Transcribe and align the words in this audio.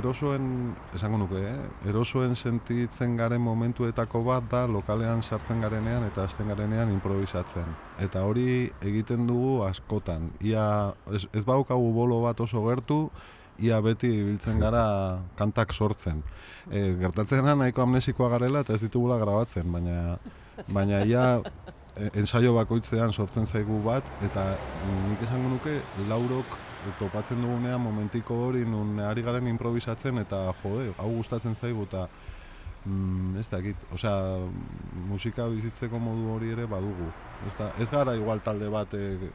erosoen, 0.00 0.74
esango 0.96 1.18
nuke, 1.20 1.40
eh? 1.46 1.88
erosoen 1.90 2.36
sentitzen 2.36 3.16
garen 3.18 3.42
momentuetako 3.44 4.22
bat 4.26 4.46
da 4.50 4.64
lokalean 4.68 5.22
sartzen 5.22 5.60
garenean 5.64 6.06
eta 6.08 6.24
hasten 6.24 6.48
garenean 6.52 6.92
improvisatzen. 6.92 7.68
Eta 8.00 8.24
hori 8.26 8.70
egiten 8.80 9.26
dugu 9.28 9.60
askotan. 9.66 10.30
Ia, 10.44 10.64
ez, 11.14 11.26
ez 11.36 11.44
baukagu 11.44 11.92
bolo 11.96 12.22
bat 12.24 12.40
oso 12.40 12.64
gertu, 12.66 13.02
ia 13.60 13.80
beti 13.84 14.08
biltzen 14.24 14.60
gara 14.60 14.84
kantak 15.36 15.74
sortzen. 15.76 16.22
E, 16.70 16.94
gertatzen 17.00 17.44
da 17.44 17.54
nahiko 17.58 17.84
amnesikoa 17.84 18.30
garela 18.36 18.64
eta 18.64 18.74
ez 18.74 18.82
ditugula 18.86 19.20
grabatzen, 19.20 19.68
baina, 19.72 20.16
baina 20.72 21.04
ia 21.04 21.26
e, 21.96 22.10
ensaio 22.22 22.54
bakoitzean 22.56 23.12
sortzen 23.12 23.46
zaigu 23.46 23.82
bat, 23.84 24.06
eta 24.24 24.48
nik 25.10 25.28
esango 25.28 25.54
nuke 25.56 25.78
laurok 26.08 26.58
topatzen 26.98 27.40
dugunean 27.42 27.80
momentiko 27.80 28.36
hori 28.46 28.64
nun 28.64 28.98
ari 29.04 29.22
garen 29.22 29.48
improvisatzen 29.50 30.18
eta 30.22 30.46
jode, 30.62 30.92
hau 30.98 31.10
gustatzen 31.16 31.54
zaigu 31.54 31.84
eta 31.88 32.06
mm, 32.84 33.36
ez 33.40 33.46
dakit, 33.50 33.86
osea, 33.92 34.16
musika 35.08 35.48
bizitzeko 35.52 35.98
modu 35.98 36.34
hori 36.34 36.52
ere 36.56 36.66
badugu. 36.70 37.08
Ez, 37.46 37.54
da, 37.58 37.70
ez 37.78 37.90
gara 37.90 38.14
igual 38.16 38.40
talde 38.44 38.68
bat, 38.72 38.94
e, 38.94 39.30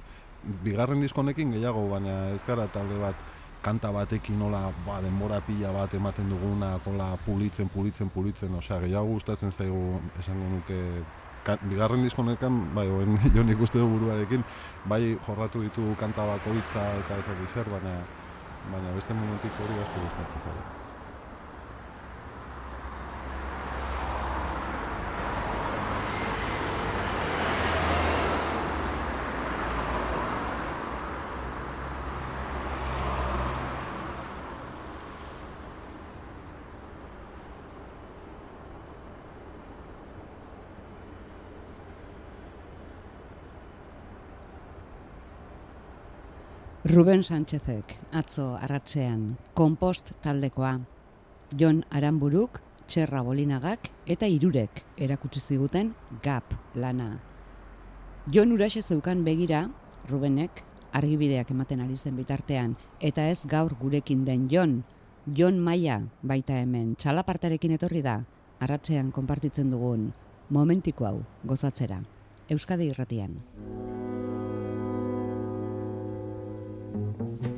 bigarren 0.63 1.01
diskonekin 1.01 1.53
gehiago, 1.55 1.87
baina 1.89 2.29
ez 2.33 2.43
gara 2.47 2.67
talde 2.67 2.97
bat 3.01 3.25
kanta 3.65 3.89
batekin 3.89 4.37
nola 4.37 4.67
ba, 4.85 4.99
denbora 5.01 5.39
pila 5.41 5.71
bat 5.73 5.93
ematen 5.97 6.29
duguna, 6.29 6.75
kola 6.85 7.15
pulitzen, 7.25 7.69
pulitzen, 7.73 8.11
pulitzen, 8.13 8.53
osea, 8.59 8.79
gehiago 8.83 9.15
gustatzen 9.15 9.51
zaigu 9.51 10.01
esango 10.21 10.49
nuke 10.51 10.81
bigarren 11.69 12.03
diskonekan, 12.05 12.61
bai, 12.75 12.87
oen 12.89 13.19
jo 13.35 13.43
nik 13.43 13.61
uste 13.61 13.81
du 13.81 13.89
buruarekin, 13.89 14.45
bai 14.85 15.03
jorratu 15.27 15.61
ditu 15.65 15.91
kanta 15.99 16.25
bako 16.31 16.55
hitza 16.57 16.87
eta 17.03 17.19
ezak 17.21 17.45
zer, 17.53 17.69
baina, 17.75 17.99
baina 18.71 18.97
beste 18.97 19.13
momentik 19.13 19.61
hori 19.65 19.85
asko 19.85 20.07
gustatzen 20.07 20.84
Ruben 46.95 47.23
Sánchezek, 47.23 47.97
atzo 48.15 48.53
arratzean, 48.55 49.35
kompost 49.53 50.13
taldekoa. 50.23 50.77
Jon 51.59 51.81
Aranburuk, 51.91 52.61
Txerra 52.87 53.19
Bolinagak 53.19 53.89
eta 54.07 54.29
Irurek 54.31 54.79
erakutsi 54.95 55.41
ziguten 55.43 55.89
GAP 56.23 56.53
lana. 56.79 57.09
Jon 58.31 58.53
Uraxe 58.55 58.79
zeukan 58.81 59.25
begira, 59.25 59.65
Rubenek, 60.07 60.61
argibideak 60.95 61.51
ematen 61.51 61.81
ari 61.83 61.97
zen 61.97 62.15
bitartean, 62.15 62.77
eta 63.01 63.27
ez 63.27 63.41
gaur 63.43 63.75
gurekin 63.81 64.23
den 64.23 64.47
Jon, 64.47 64.77
Jon 65.27 65.59
Maia 65.59 65.99
baita 66.23 66.61
hemen, 66.61 66.93
txalapartarekin 66.95 67.75
etorri 67.75 68.05
da, 68.07 68.21
arratzean 68.63 69.11
konpartitzen 69.11 69.67
dugun, 69.73 70.13
momentiko 70.47 71.11
hau, 71.11 71.19
gozatzera, 71.43 71.99
Euskadi 72.47 72.87
irratian. 72.93 73.35
thank 77.17 77.45
you 77.45 77.54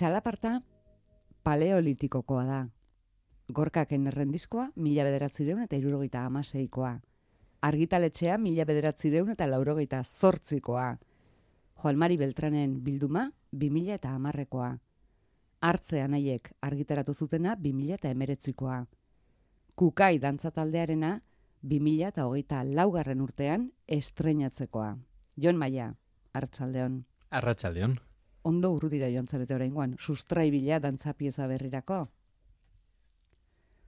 Txalaparta 0.00 0.62
paleolitikokoa 1.44 2.44
da. 2.48 2.60
Gorkaken 3.52 4.06
errendiskoa 4.08 4.70
mila 4.80 5.04
bederatzireun 5.04 5.60
eta 5.66 5.76
irurogeita 5.76 6.22
amaseikoa. 6.24 6.94
Argitaletxea 7.68 8.38
mila 8.40 8.64
bederatzireun 8.64 9.34
eta 9.34 9.50
laurogeita 9.50 10.00
zortzikoa. 10.00 10.86
Joan 11.82 12.00
Mari 12.00 12.16
Beltranen 12.16 12.80
bilduma 12.80 13.26
bi 13.52 13.68
mila 13.68 14.00
eta 14.00 14.16
amarrekoa. 14.16 14.72
Artzean 15.60 16.16
haiek 16.16 16.48
argitaratu 16.62 17.12
zutena 17.12 17.60
bi 17.60 17.76
mila 17.76 18.00
eta 18.00 18.16
emeretzikoa. 18.16 18.82
Kukai 19.76 20.14
dantzataldearena 20.18 21.18
bi 21.60 21.80
mila 21.80 22.08
eta 22.08 22.24
hogeita 22.24 22.64
laugarren 22.64 23.20
urtean 23.20 23.72
estrenatzekoa. 24.00 24.94
Jon 25.36 25.60
Maia, 25.60 25.92
Arratxaldeon. 26.32 27.02
Arratxaldeon 27.30 28.00
ondo 28.42 28.70
urrudira 28.72 29.10
joan 29.12 29.28
zarete 29.28 29.54
oraingoan, 29.54 29.96
sustraibila 29.98 30.80
dantza 30.80 31.14
pieza 31.14 31.46
berrirako? 31.46 32.08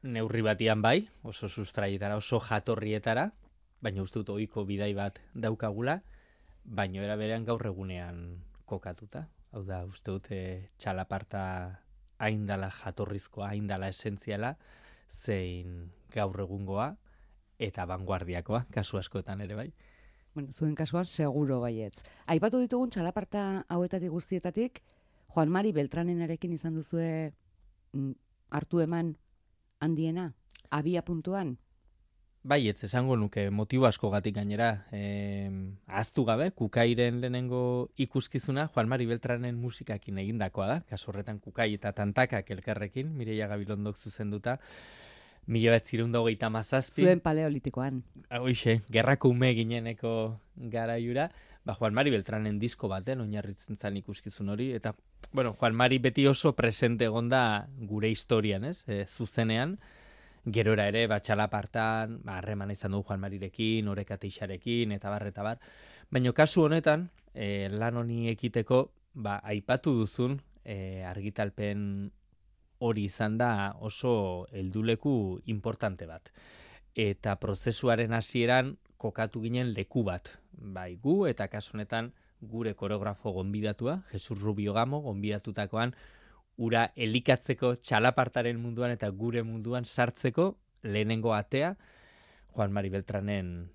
Neurri 0.03 0.43
batian 0.43 0.83
bai, 0.83 1.09
oso 1.23 1.49
sustraietara, 1.49 2.17
oso 2.19 2.41
jatorrietara, 2.43 3.31
baina 3.83 4.03
uste 4.03 4.21
dut 4.21 4.35
ohiko 4.35 4.65
bidai 4.67 4.93
bat 4.99 5.21
daukagula, 5.35 6.01
baina 6.65 7.05
era 7.05 7.17
berean 7.17 7.47
gaur 7.47 7.65
egunean 7.67 8.43
kokatuta. 8.67 9.29
Hau 9.53 9.63
da, 9.69 9.85
uste 9.87 10.11
dut 10.11 10.29
e, 10.33 10.43
txalaparta 10.81 11.43
haindala 12.23 12.71
jatorrizkoa, 12.73 13.53
haindala 13.53 13.89
esentziala, 13.93 14.57
zein 15.13 15.91
gaur 16.13 16.41
egungoa 16.41 16.93
eta 17.63 17.87
vanguardiakoa, 17.87 18.65
kasu 18.75 18.99
askoetan 18.99 19.43
ere 19.45 19.55
bai 19.55 19.71
bueno, 20.35 20.53
zuen 20.53 20.75
kasuan 20.75 21.07
seguro 21.07 21.61
baietz. 21.61 22.03
Aipatu 22.27 22.61
ditugun 22.63 22.91
txalaparta 22.91 23.65
hauetatik 23.69 24.11
guztietatik, 24.11 24.83
Juan 25.33 25.49
Mari 25.49 25.73
Beltranenarekin 25.73 26.53
izan 26.53 26.75
duzue 26.77 27.33
mm, 27.93 28.13
hartu 28.51 28.81
eman 28.85 29.17
handiena, 29.81 30.33
abia 30.71 31.05
puntuan? 31.05 31.57
Bai, 32.43 32.67
ez 32.67 32.83
esango 32.83 33.15
nuke 33.15 33.45
motibo 33.55 33.87
asko 33.87 34.09
gatik 34.11 34.35
gainera. 34.35 34.89
E, 34.91 35.47
aztu 35.87 36.25
gabe, 36.27 36.49
kukairen 36.59 37.21
lehenengo 37.23 37.93
ikuskizuna, 38.03 38.67
Juan 38.75 38.91
Mari 38.91 39.07
Beltranen 39.07 39.61
musikakin 39.63 40.19
egindakoa 40.19 40.67
da, 40.67 40.81
kaso 40.89 41.13
horretan 41.13 41.39
kukai 41.39 41.69
eta 41.77 41.93
tantakak 41.95 42.51
elkarrekin, 42.51 43.15
Mireia 43.15 43.47
Gabilondok 43.47 43.97
zuzenduta. 43.97 44.59
Mila 45.47 45.73
bat 45.75 45.87
zirunda 45.87 46.21
hogeita 46.23 46.51
mazazpi. 46.55 47.03
Zuen 47.03 47.21
paleolitikoan. 47.21 48.03
Hoxe, 48.39 48.81
gerrako 48.93 49.33
ume 49.33 49.53
gineneko 49.59 50.13
garaiura. 50.55 51.31
Ba, 51.65 51.75
Juan 51.75 51.95
Mari 51.95 52.11
Beltranen 52.11 52.59
disko 52.59 52.89
baten, 52.91 53.21
oinarritzen 53.23 53.79
zan 53.79 53.97
ikuskizun 53.99 54.51
hori. 54.55 54.71
Eta, 54.75 54.95
bueno, 55.33 55.53
Juan 55.53 55.75
Mari 55.75 55.99
beti 56.03 56.27
oso 56.27 56.55
presente 56.59 57.07
egonda 57.07 57.67
gure 57.91 58.11
historian, 58.11 58.65
ez? 58.65 58.83
E, 58.87 59.05
zuzenean. 59.07 59.77
Gerora 60.43 60.89
ere, 60.91 61.05
batxala 61.07 61.49
partan, 61.51 62.19
ba, 62.27 62.39
harreman 62.41 62.71
izan 62.75 62.95
du 62.95 63.03
Juan 63.03 63.21
Marirekin, 63.23 63.89
orekateixarekin, 63.89 64.95
eta 64.99 65.11
bar, 65.11 65.27
eta 65.31 65.43
bar. 65.47 65.61
Baina 66.11 66.33
kasu 66.35 66.67
honetan, 66.67 67.11
e, 67.35 67.69
lan 67.71 67.99
honi 67.99 68.27
ekiteko, 68.33 68.83
ba, 69.15 69.39
aipatu 69.43 69.95
duzun, 70.01 70.41
e, 70.65 71.05
argitalpen 71.07 72.11
hori 72.83 73.07
izan 73.09 73.39
da 73.39 73.51
oso 73.81 74.15
helduleku 74.53 75.15
importante 75.55 76.07
bat. 76.11 76.33
Eta 76.95 77.37
prozesuaren 77.41 78.13
hasieran 78.13 78.77
kokatu 78.99 79.43
ginen 79.45 79.73
leku 79.77 80.03
bat. 80.07 80.29
Bai, 80.53 80.97
gu 81.03 81.27
eta 81.31 81.49
kasu 81.53 81.77
honetan 81.77 82.13
gure 82.43 82.75
koreografo 82.75 83.33
gonbidatua, 83.33 84.01
Jesus 84.11 84.41
Rubio 84.43 84.75
Gamo 84.75 85.01
gonbidatutakoan 85.07 85.95
ura 86.59 86.89
elikatzeko 86.97 87.77
txalapartaren 87.81 88.59
munduan 88.61 88.93
eta 88.95 89.09
gure 89.11 89.43
munduan 89.47 89.87
sartzeko 89.87 90.53
lehenengo 90.83 91.33
atea 91.35 91.77
Juan 92.53 92.73
Mari 92.73 92.91
Beltranen 92.91 93.71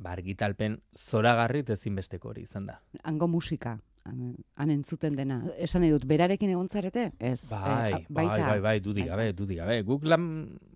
ba, 0.00 0.14
argitalpen 0.16 0.80
zoragarri 0.96 1.62
ezinbesteko 1.76 2.32
hori 2.32 2.44
izan 2.48 2.66
da. 2.70 2.80
Hango 3.04 3.28
musika, 3.28 3.76
han 4.04 4.72
entzuten 4.72 5.16
dena. 5.16 5.40
Esan 5.60 5.84
dut, 5.88 6.06
berarekin 6.08 6.50
egon 6.54 6.68
zarete? 6.68 7.10
Ez. 7.18 7.48
Bai, 7.50 7.92
eh, 7.92 8.04
bai, 8.08 8.26
bai, 8.26 8.60
bai, 8.64 8.76
dudik 8.80 9.10
gabe, 9.10 9.30
dudik 9.36 9.60
gabe. 9.60 9.80
Guk 9.86 10.06
lan, 10.08 10.24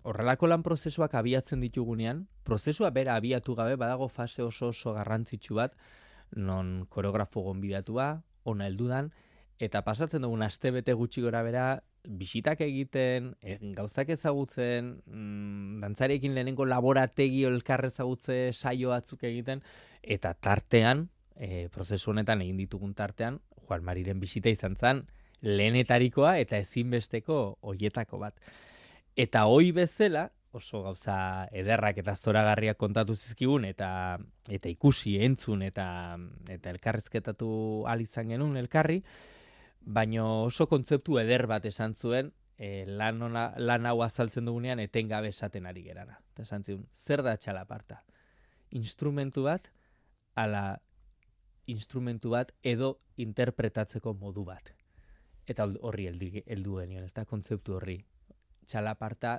horrelako 0.03 0.49
lan 0.51 0.63
prozesuak 0.65 1.15
abiatzen 1.17 1.63
ditugunean, 1.65 2.25
prozesua 2.45 2.91
bera 2.95 3.15
abiatu 3.15 3.55
gabe, 3.57 3.75
badago 3.81 4.07
fase 4.07 4.43
oso 4.45 4.69
oso 4.69 4.93
garrantzitsu 4.93 5.57
bat, 5.57 5.75
non 6.35 6.85
koreografo 6.89 7.41
gonbidatua, 7.41 8.21
ona 8.45 8.69
heldudan, 8.69 9.11
eta 9.59 9.81
pasatzen 9.81 10.21
dugun 10.21 10.43
astebete 10.45 10.93
gutxi 10.93 11.23
gora 11.25 11.41
bera, 11.43 11.65
bisitak 12.07 12.61
egiten, 12.61 13.33
e, 13.41 13.57
gauzak 13.75 14.09
ezagutzen, 14.15 15.01
mm, 15.05 15.81
dantzarekin 15.81 16.35
lehenengo 16.35 16.65
laborategi 16.65 17.43
elkar 17.45 17.85
ezagutze 17.85 18.53
saio 18.53 18.89
batzuk 18.89 19.23
egiten, 19.23 19.61
eta 20.01 20.33
tartean, 20.33 21.09
e, 21.35 21.67
prozesu 21.73 22.11
honetan 22.11 22.41
egin 22.41 22.57
ditugun 22.57 22.93
tartean, 22.93 23.41
Juan 23.65 23.83
Mariren 23.83 24.19
bisita 24.19 24.49
izan 24.49 24.75
zen, 24.75 25.05
lehenetarikoa 25.41 26.37
eta 26.41 26.57
ezinbesteko 26.57 27.57
hoietako 27.61 28.19
bat. 28.21 28.39
Eta 29.15 29.45
hoi 29.49 29.71
bezala, 29.75 30.29
oso 30.55 30.81
gauza 30.85 31.17
ederrak 31.51 31.99
eta 31.99 32.15
zoragarriak 32.15 32.77
kontatu 32.79 33.15
zizkigun 33.15 33.65
eta 33.67 34.17
eta 34.47 34.71
ikusi 34.71 35.17
entzun 35.25 35.65
eta 35.67 35.87
eta 36.47 36.71
elkarrizketatu 36.71 37.49
al 37.91 38.01
izan 38.05 38.31
genuen 38.31 38.57
elkarri, 38.61 39.01
baino 39.85 40.43
oso 40.45 40.67
kontzeptu 40.67 41.19
eder 41.21 41.45
bat 41.47 41.65
esan 41.65 41.93
zuen 41.95 42.33
e, 42.57 42.85
lan, 42.87 43.21
ona, 43.21 43.45
lan 43.57 43.85
hau 43.85 44.01
azaltzen 44.03 44.45
dugunean 44.45 44.81
etengabe 44.81 45.29
esaten 45.29 45.65
ari 45.65 45.83
gerana. 45.85 46.19
Eta 46.33 46.43
esan 46.43 46.65
zion, 46.65 46.85
zer 46.93 47.23
da 47.23 47.37
txalaparta? 47.37 48.01
Instrumentu 48.75 49.45
bat, 49.45 49.69
ala 50.35 50.81
instrumentu 51.71 52.33
bat 52.33 52.51
edo 52.63 52.99
interpretatzeko 53.17 54.13
modu 54.13 54.45
bat. 54.45 54.73
Eta 55.45 55.67
horri 55.81 56.07
heldu 56.09 56.79
genion, 56.79 57.05
ez 57.05 57.13
da 57.13 57.25
kontzeptu 57.25 57.77
horri. 57.77 57.99
Txalaparta 58.65 59.37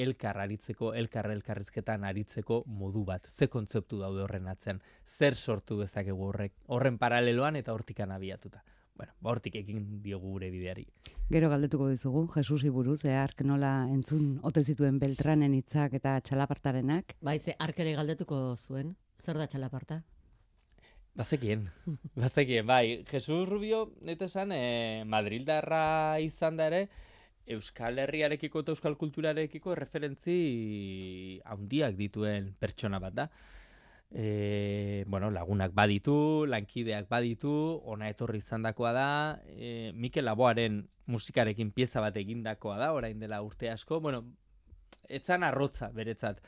elkar 0.00 0.38
aritzeko, 0.38 0.92
elkar 0.94 1.30
elkarrizketan 1.32 2.04
aritzeko 2.04 2.62
modu 2.66 3.04
bat. 3.08 3.26
Ze 3.36 3.48
kontzeptu 3.48 3.98
daude 4.00 4.22
horren 4.22 4.48
atzean, 4.48 4.80
zer 5.04 5.34
sortu 5.34 5.80
dezakegu 5.80 6.28
horrek, 6.28 6.54
horren 6.68 6.98
paraleloan 6.98 7.56
eta 7.56 7.72
hortikan 7.72 8.12
abiatuta. 8.12 8.62
Bueno, 8.94 9.14
ba 9.20 9.30
hortik 9.30 9.56
ekin 9.56 10.02
diogu 10.04 10.34
gure 10.34 10.50
bideari. 10.52 10.86
Gero 11.30 11.48
galdetuko 11.48 11.88
dizugu, 11.88 12.26
Jesus 12.34 12.62
buruz, 12.74 13.00
ehark 13.04 13.42
nola 13.48 13.86
entzun 13.88 14.38
ote 14.42 14.62
zituen 14.64 14.98
Beltranen 14.98 15.54
hitzak 15.54 15.94
eta 15.94 16.18
txalapartarenak. 16.20 17.16
Bai, 17.22 17.38
ze 17.38 17.54
arkere 17.58 17.94
galdetuko 17.94 18.56
zuen, 18.56 18.96
zer 19.18 19.38
da 19.38 19.46
txalaparta? 19.46 20.02
Bazekien, 21.14 21.68
bazekien, 22.22 22.66
bai. 22.66 23.04
Jesus 23.10 23.48
Rubio, 23.48 23.86
nete 24.02 24.28
esan, 24.30 24.52
eh, 24.52 25.02
Madrildarra 25.06 26.20
izan 26.20 26.60
da 26.60 26.68
ere, 26.70 26.84
Euskal 27.50 27.98
Herriarekiko 27.98 28.62
eta 28.62 28.74
Euskal 28.74 28.96
Kulturarekiko 29.00 29.74
referentzi 29.74 31.40
handiak 31.50 31.96
dituen 31.98 32.52
pertsona 32.60 33.00
bat 33.02 33.16
da. 33.16 33.26
E, 34.10 35.04
bueno, 35.06 35.30
lagunak 35.30 35.72
baditu, 35.72 36.44
lankideak 36.50 37.06
baditu, 37.08 37.52
ona 37.86 38.08
etorri 38.10 38.40
izandakoa 38.42 38.90
da, 38.92 39.10
e, 39.46 39.92
Mikel 39.94 40.26
Laboaren 40.26 40.82
musikarekin 41.06 41.70
pieza 41.70 42.02
bat 42.02 42.16
egindakoa 42.18 42.78
da, 42.78 42.92
orain 42.92 43.20
dela 43.22 43.40
urte 43.42 43.70
asko, 43.70 44.00
bueno, 44.00 44.24
etzan 45.08 45.46
arrotza 45.46 45.90
beretzat. 45.94 46.42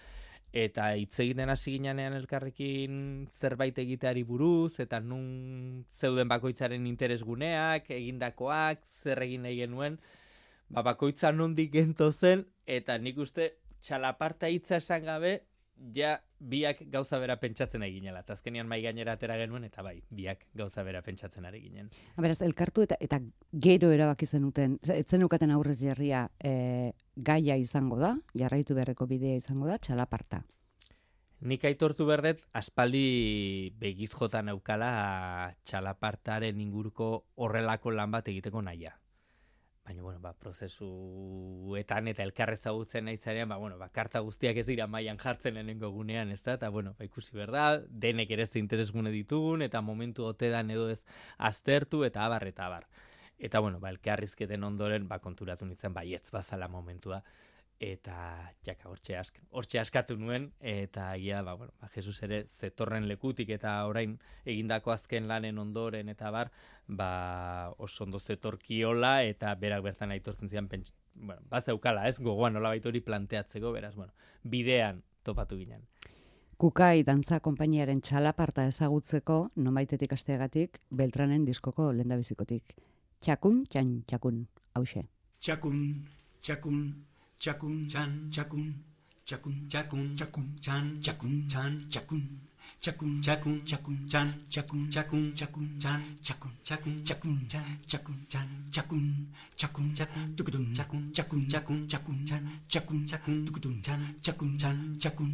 Eta 0.53 0.91
hitz 1.01 1.15
egiten 1.23 1.49
hasi 1.49 1.79
ginean 1.79 2.13
elkarrekin 2.19 2.97
zerbait 3.41 3.79
egiteari 3.79 4.23
buruz, 4.29 4.81
eta 4.85 5.01
nun 5.01 5.87
zeuden 5.97 6.29
bakoitzaren 6.29 6.87
interesguneak, 6.91 7.89
egindakoak, 7.95 8.83
zer 9.03 9.23
egin 9.25 9.47
nahi 9.47 9.63
genuen, 9.63 9.97
ba, 10.69 10.83
bakoitza 10.83 11.33
nondik 11.33 11.73
gento 11.73 12.11
zen, 12.13 12.45
eta 12.67 12.99
nik 12.99 13.23
uste 13.23 13.55
txalaparta 13.81 14.51
hitza 14.53 14.77
esan 14.83 15.09
gabe, 15.09 15.39
ja 15.95 16.21
biak 16.39 16.83
gauza 16.91 17.19
bera 17.19 17.37
pentsatzen 17.41 17.83
ari 17.83 17.95
ginela. 18.01 18.21
Eta 18.21 18.33
azkenian 18.37 18.69
mai 18.69 18.81
gainera 18.83 19.13
atera 19.17 19.37
genuen, 19.37 19.65
eta 19.65 19.83
bai, 19.83 20.03
biak 20.11 20.47
gauza 20.55 20.83
bera 20.83 21.03
pentsatzen 21.03 21.45
ari 21.45 21.61
ginen. 21.63 21.91
Beraz, 22.17 22.41
elkartu 22.43 22.83
eta 22.83 22.97
eta 23.01 23.21
gero 23.53 23.91
erabaki 23.93 24.27
zenuten, 24.27 24.79
ze- 24.83 24.99
ez 25.01 25.07
zenukaten 25.07 25.51
aurrez 25.51 25.79
jarria 25.81 26.29
e, 26.43 26.93
gaia 27.17 27.57
izango 27.57 27.99
da, 27.99 28.17
jarraitu 28.35 28.75
beharreko 28.75 29.07
bidea 29.07 29.37
izango 29.37 29.67
da, 29.67 29.79
txalaparta. 29.79 30.45
Nik 31.43 31.65
aitortu 31.65 32.07
berdet, 32.07 32.45
aspaldi 32.55 33.75
begiz 33.81 34.13
jota 34.15 34.43
naukala 34.47 35.55
txalapartaren 35.65 36.61
inguruko 36.61 37.25
horrelako 37.35 37.91
lan 37.91 38.11
bat 38.15 38.29
egiteko 38.29 38.63
naia. 38.63 38.93
Baina, 39.85 40.03
bueno, 40.03 40.21
ba, 40.21 40.33
prozesuetan 40.39 42.07
eta 42.13 42.23
elkar 42.23 42.53
ezagutzen 42.55 43.05
nahi 43.09 43.17
zarean, 43.17 43.49
ba, 43.51 43.57
bueno, 43.59 43.79
ba, 43.81 43.89
karta 43.91 44.21
guztiak 44.23 44.61
ez 44.63 44.67
dira 44.69 44.87
mailan 44.87 45.19
jartzen 45.19 45.57
lehenengo 45.59 45.91
gunean, 45.91 46.31
ez 46.31 46.41
da? 46.43 46.55
Eta, 46.55 46.69
bueno, 46.71 46.95
ba, 46.99 47.07
ikusi 47.09 47.35
berda, 47.35 47.65
denek 47.89 48.31
ere 48.31 48.47
ze 48.47 48.61
interesgune 48.61 49.11
ditugun, 49.11 49.63
eta 49.67 49.81
momentu 49.83 50.25
otedan 50.29 50.71
edo 50.71 50.89
ez 50.91 51.01
aztertu, 51.37 52.05
eta 52.07 52.23
abar, 52.25 52.47
eta 52.47 52.67
abar. 52.67 52.87
Eta, 53.39 53.59
bueno, 53.59 53.81
ba, 53.81 53.91
elkarrizketen 53.91 54.63
ondoren, 54.63 55.09
ba, 55.09 55.19
konturatu 55.19 55.67
nintzen, 55.67 55.95
baietz 55.95 56.31
bazala 56.31 56.69
momentua, 56.71 57.25
eta 57.83 58.17
jaka 58.63 58.87
hortxe 58.89 59.17
ask, 59.19 59.39
hortxe 59.51 59.81
askatu 59.81 60.15
nuen 60.17 60.53
eta 60.61 61.09
agia 61.11 61.41
ba 61.43 61.55
bueno 61.59 61.73
ba 61.81 61.89
Jesus 61.91 62.23
ere 62.23 62.45
zetorren 62.61 63.09
lekutik 63.11 63.51
eta 63.51 63.73
orain 63.91 64.15
egindako 64.45 64.93
azken 64.95 65.27
lanen 65.27 65.59
ondoren 65.59 66.09
eta 66.09 66.31
bar 66.31 66.53
ba 66.87 67.75
oso 67.79 68.05
ondo 68.05 68.21
zetorkiola 68.21 69.25
eta 69.25 69.55
berak 69.57 69.83
bertan 69.83 70.15
aitortzen 70.15 70.49
zian 70.49 70.69
pents 70.69 70.95
bueno 71.15 71.43
bazeukala 71.51 72.07
ez 72.09 72.21
gogoan 72.21 72.55
nolabait 72.55 72.87
hori 72.87 73.01
planteatzeko 73.01 73.73
beraz 73.73 73.97
bueno 73.97 74.13
bidean 74.45 75.03
topatu 75.25 75.59
ginen 75.59 75.83
Kukai 76.63 77.03
dantza 77.03 77.41
konpainiaren 77.43 78.01
txalaparta 78.07 78.69
ezagutzeko, 78.71 79.49
nonbaitetik 79.57 80.13
asteagatik, 80.15 80.79
Beltranen 80.95 81.45
diskoko 81.45 81.89
lendabizikotik. 81.91 82.77
Txakun, 83.19 83.65
txan, 83.67 84.05
txakun, 84.07 84.45
hause. 84.79 85.03
Chakun, 85.43 85.81
chakun, 86.41 86.85
chacun 87.43 87.89
chan 87.89 88.31
chacun 88.33 88.73
chacun 89.27 89.55
chacun 89.71 90.17
chacun 90.17 90.47
chan 90.61 91.01
chacun 91.03 91.49
chan 91.49 91.81
chacun 91.91 92.21
chacun 92.81 93.21
chacun 93.23 93.61
chacun 93.67 93.97
chan 94.09 94.33
chacun 94.51 94.91
chacun 94.91 95.33
chacun 95.37 95.67
chan 95.81 96.01
chacun 96.23 96.51
chacun 96.65 97.05
chacun 97.05 97.39
chan 97.49 97.65
chacun 97.89 98.15
chan 98.29 98.47
chacun 98.73 99.05
chacun 99.57 99.95
chacun 99.97 100.37
tukudum 100.37 100.75
chacun 100.75 101.13
chacun 101.15 101.49
chacun 101.51 101.89
chacun 101.89 102.27
chan 102.27 102.47
chacun 102.69 103.07
chacun 103.07 103.47
tukudum 103.47 103.83
chan 103.83 104.01
chacun 104.23 104.59
chan 104.59 104.77
chacun 105.01 105.31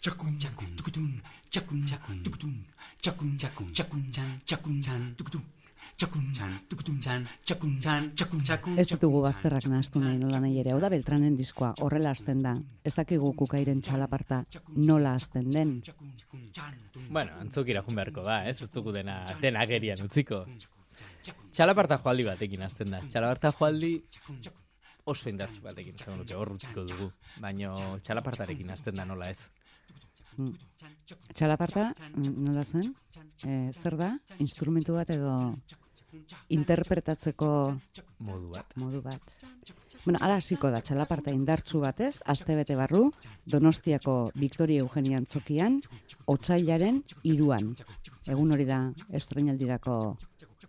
chacun 0.00 0.38
chacun 0.40 0.76
tukudum 0.76 1.10
chacun 1.50 1.86
chacun 1.86 2.22
tukudum 2.24 2.54
chacun 3.02 3.38
chacun 3.38 3.72
chacun 3.74 4.02
chan 4.12 4.38
chacun 4.46 4.82
chan 4.82 5.14
tukudum 5.18 5.42
Txakun, 5.98 6.26
txan, 6.30 6.52
tukutun, 6.70 6.98
txan, 7.02 7.24
txakun, 7.42 7.72
txan, 7.82 8.04
txakun, 8.14 8.42
txakun, 8.46 8.76
Ez 8.78 8.86
ditugu 8.86 9.18
bazterrak 9.24 9.64
nahaztu 9.66 9.98
nahi 9.98 10.20
nola 10.20 10.38
nahi 10.44 10.60
ere, 10.62 10.70
hau 10.70 10.78
da 10.78 10.90
Beltranen 10.92 11.34
diskoa, 11.34 11.72
horrela 11.82 12.12
hasten 12.14 12.44
da. 12.44 12.52
Ez 12.86 12.92
dakigu 12.94 13.32
kukairen 13.40 13.82
txalaparta 13.82 14.44
nola 14.76 15.16
hasten 15.18 15.50
den. 15.50 15.72
bueno 17.10 17.32
antzokira 17.40 17.82
jun 17.82 17.96
beharko 17.98 18.22
da 18.22 18.38
ez 18.48 18.60
ez 18.62 18.70
dugu 18.70 18.92
dena 18.92 19.18
dena 19.42 19.62
agerian 19.66 20.02
utziko 20.04 20.44
txalaparta 21.52 21.98
joaldi 22.04 22.26
batekin 22.28 22.62
hasten 22.66 22.90
da 22.94 23.00
txalaparta 23.12 23.52
joaldi 23.58 23.92
oso 25.04 25.30
indartsu 25.30 25.62
batekin 25.64 25.94
esango 25.94 26.18
nuke 26.22 26.34
hor 26.34 26.52
utziko 26.56 26.84
dugu 26.90 27.10
baino 27.40 27.74
txalapartarekin 28.04 28.70
hasten 28.76 28.94
da 28.94 29.04
nola 29.04 29.30
ez 29.34 29.40
Mm. 30.38 30.54
Txalaparta, 31.34 31.88
nola 32.14 32.62
zen? 32.62 32.92
E, 33.42 33.72
zer 33.74 33.96
da? 33.98 34.12
Instrumentu 34.38 34.94
bat 34.94 35.10
edo 35.10 35.32
interpretatzeko 36.54 37.50
modu 38.26 38.50
bat 38.54 38.76
modu 38.80 39.02
bat. 39.04 39.20
Bueno, 40.04 40.18
ala 40.22 40.38
hasiko 40.40 40.70
da 40.72 40.80
txalaparta 40.80 41.34
indartsu 41.34 41.82
batez, 41.82 42.22
astebete 42.24 42.76
barru, 42.78 43.10
Donostiako 43.44 44.30
Victoria 44.34 44.80
Eugenia 44.84 45.18
Antzokian, 45.18 45.80
otsailaren 46.26 47.02
iruan. 47.28 47.74
Egun 48.28 48.52
hori 48.54 48.64
da 48.68 48.82
estrenaldirako 49.12 50.16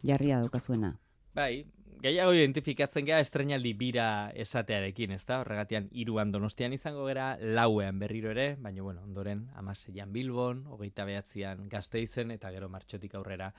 jarria 0.03 0.39
daukazuena. 0.41 0.93
Bai, 1.35 1.65
gehiago 2.03 2.33
identifikatzen 2.35 3.07
gea 3.07 3.19
estrenaldi 3.23 3.73
bira 3.79 4.07
esatearekin, 4.43 5.13
ez 5.15 5.23
da? 5.27 5.41
Horregatian 5.43 5.89
hiruan 5.91 6.31
donostian 6.35 6.73
izango 6.75 7.05
gera, 7.07 7.33
lauean 7.39 7.99
berriro 7.99 8.31
ere, 8.31 8.53
baina 8.59 8.83
bueno, 8.83 9.03
ondoren 9.07 9.45
amaseian 9.59 10.11
Bilbon, 10.15 10.65
hogeita 10.67 11.05
behatzean 11.07 11.67
gazteizen, 11.69 12.31
eta 12.35 12.51
gero 12.55 12.69
martxotik 12.71 13.15
aurrera, 13.19 13.53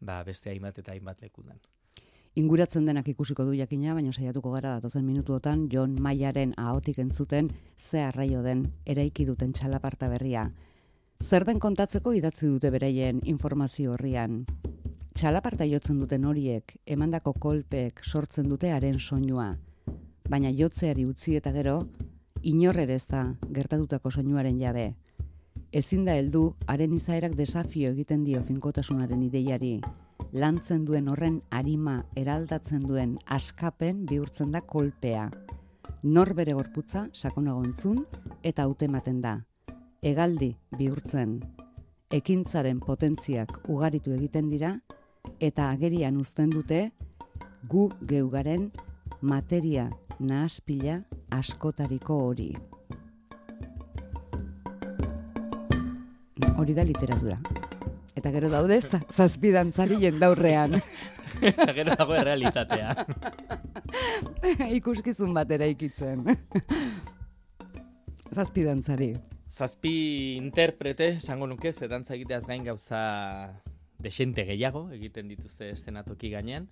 ba, 0.00 0.22
beste 0.24 0.50
hainbat 0.50 0.78
eta 0.78 0.92
hainbat 0.92 1.20
lekundan. 1.22 1.58
Inguratzen 2.34 2.86
denak 2.86 3.06
ikusiko 3.12 3.44
du 3.46 3.52
jakina, 3.54 3.94
baina 3.94 4.12
saiatuko 4.12 4.50
gara 4.50 4.72
datozen 4.74 5.04
minutuotan 5.06 5.68
Jon 5.70 5.94
Maiaren 6.02 6.54
ahotik 6.58 6.98
entzuten 6.98 7.50
ze 7.78 8.00
arraio 8.02 8.42
den 8.42 8.72
eraiki 8.84 9.24
duten 9.24 9.52
txalaparta 9.52 10.08
berria. 10.08 10.48
Zer 11.22 11.44
den 11.46 11.60
kontatzeko 11.60 12.12
idatzi 12.12 12.48
dute 12.50 12.72
beraien 12.74 13.20
informazio 13.22 13.92
horrian. 13.92 14.44
Txalaparta 15.14 15.64
jotzen 15.70 16.00
duten 16.02 16.24
horiek, 16.26 16.74
emandako 16.84 17.36
kolpeek 17.38 18.02
sortzen 18.02 18.48
dute 18.50 18.72
haren 18.74 18.98
soinua. 18.98 19.52
Baina 20.28 20.50
jotzeari 20.50 21.04
utzi 21.06 21.36
eta 21.38 21.52
gero, 21.54 21.76
inor 22.42 22.80
ere 22.82 22.96
ez 22.98 23.06
da 23.06 23.28
gertatutako 23.46 24.10
soinuaren 24.10 24.58
jabe. 24.58 24.88
Ezin 25.74 26.04
da 26.06 26.12
heldu 26.14 26.40
haren 26.70 26.92
izaerak 26.94 27.32
desafio 27.34 27.88
egiten 27.90 28.20
dio 28.22 28.38
finkotasunaren 28.46 29.22
ideiari. 29.26 29.80
Lantzen 30.42 30.84
duen 30.86 31.08
horren 31.10 31.40
arima 31.50 31.94
eraldatzen 32.20 32.84
duen 32.86 33.16
askapen 33.36 34.04
bihurtzen 34.06 34.52
da 34.54 34.60
kolpea. 34.60 35.24
Nor 36.04 36.30
bere 36.38 36.54
gorputza 36.54 37.08
sakonago 37.12 37.64
entzun 37.66 38.04
eta 38.50 38.68
hautematen 38.68 39.18
da. 39.24 39.32
Hegaldi 40.06 40.52
bihurtzen. 40.78 41.40
Ekintzaren 42.20 42.78
potentziak 42.78 43.56
ugaritu 43.66 44.14
egiten 44.14 44.52
dira 44.54 44.76
eta 45.40 45.72
agerian 45.72 46.20
uzten 46.22 46.54
dute 46.54 46.84
gu 47.74 47.88
geugaren 48.14 48.70
materia 49.20 49.88
nahaspila 50.20 51.00
askotariko 51.42 52.20
hori. 52.28 52.52
Hori 56.64 56.72
da 56.72 56.82
literatura. 56.82 57.36
Eta 58.16 58.30
gero 58.32 58.48
daude 58.48 58.78
za- 58.80 59.02
zazpidantzari 59.12 59.98
jendaurrean. 60.00 60.78
Eta 61.44 61.66
gero 61.76 61.92
dago 61.98 62.16
realitatea. 62.24 62.94
Ikuskizun 64.78 65.34
bat 65.36 65.50
eraikitzen. 65.52 66.24
Zazpidantzari. 68.32 69.10
Zazpi 69.54 69.92
interprete, 70.40 71.10
esango 71.20 71.46
nuke, 71.52 71.70
ze 71.76 71.86
dantza 71.92 72.16
egiteaz 72.16 72.46
gain 72.48 72.64
gauza 72.64 73.02
desente 74.00 74.46
gehiago 74.48 74.86
egiten 74.96 75.28
dituzte 75.28 75.68
estenatoki 75.76 76.32
gainean, 76.32 76.70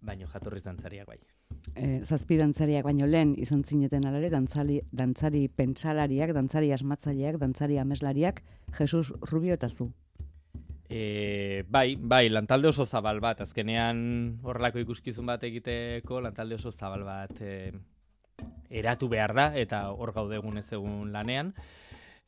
baino 0.00 0.26
jatorriz 0.32 0.64
dantzariak 0.64 1.06
bai. 1.12 1.20
E, 1.74 2.00
zazpidantzariak 2.04 2.84
baino 2.84 3.06
lehen 3.06 3.34
izan 3.38 3.62
zineten 3.64 4.06
alare, 4.08 4.30
dantzali, 4.32 4.80
dantzari 4.90 5.46
pentsalariak, 5.48 6.32
dantzari 6.34 6.72
asmatzaileak, 6.74 7.38
dantzari 7.38 7.78
ameslariak, 7.78 8.42
Jesus 8.78 9.12
Rubio 9.30 9.54
eta 9.54 9.68
zu. 9.68 9.90
E, 10.88 11.64
bai, 11.68 11.96
bai, 12.00 12.28
lantalde 12.32 12.70
oso 12.72 12.86
zabal 12.86 13.20
bat, 13.20 13.42
azkenean 13.44 13.98
horrelako 14.42 14.80
ikuskizun 14.86 15.28
bat 15.28 15.44
egiteko 15.44 16.22
lantalde 16.24 16.56
oso 16.56 16.72
zabal 16.72 17.04
bat 17.04 17.42
e, 17.44 17.72
eratu 18.70 19.08
behar 19.12 19.34
da, 19.36 19.50
eta 19.56 19.82
hor 19.92 20.14
gaude 20.16 20.38
egun 20.40 20.58
ez 20.58 20.66
egun 20.72 21.12
lanean. 21.12 21.52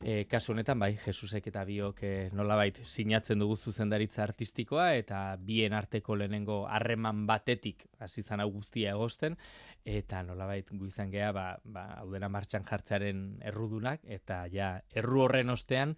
E, 0.01 0.25
kasu 0.25 0.55
honetan, 0.55 0.79
bai, 0.81 0.95
Jesusek 0.97 1.45
eta 1.51 1.61
biok 1.61 1.99
e, 2.01 2.11
nolabait 2.33 2.79
sinatzen 2.89 3.37
dugu 3.37 3.53
zuzendaritza 3.55 4.23
artistikoa, 4.23 4.95
eta 4.97 5.19
bien 5.37 5.75
arteko 5.77 6.15
lehenengo 6.17 6.63
harreman 6.65 7.27
batetik 7.29 7.85
hasi 8.01 8.23
zan 8.23 8.41
guztia 8.49 8.95
egosten, 8.95 9.37
eta 9.85 10.23
nolabait 10.25 10.65
gu 10.73 10.89
izan 10.89 11.13
gea, 11.13 11.29
ba, 11.31 11.45
ba, 11.63 11.85
hau 11.99 12.09
dena 12.09 12.31
martxan 12.33 12.65
jartzearen 12.65 13.21
errudunak, 13.45 14.01
eta 14.09 14.47
ja, 14.49 14.73
erru 14.89 15.27
horren 15.27 15.53
ostean, 15.53 15.93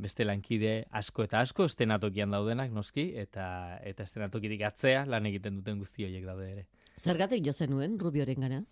beste 0.00 0.24
lankide 0.24 0.86
asko 0.90 1.26
eta 1.28 1.42
asko 1.44 1.66
estenatokian 1.68 2.32
daudenak 2.32 2.72
noski 2.72 3.10
eta 3.20 3.78
eta 3.84 4.06
estenatokitik 4.08 4.64
atzea 4.66 5.04
lan 5.06 5.28
egiten 5.28 5.60
duten 5.60 5.78
guzti 5.82 6.08
horiek 6.08 6.24
daude 6.24 6.48
ere. 6.50 6.64
Zergatik 6.98 7.44
jo 7.44 7.52
zenuen 7.52 7.98
Rubioren 8.00 8.40
gana? 8.40 8.62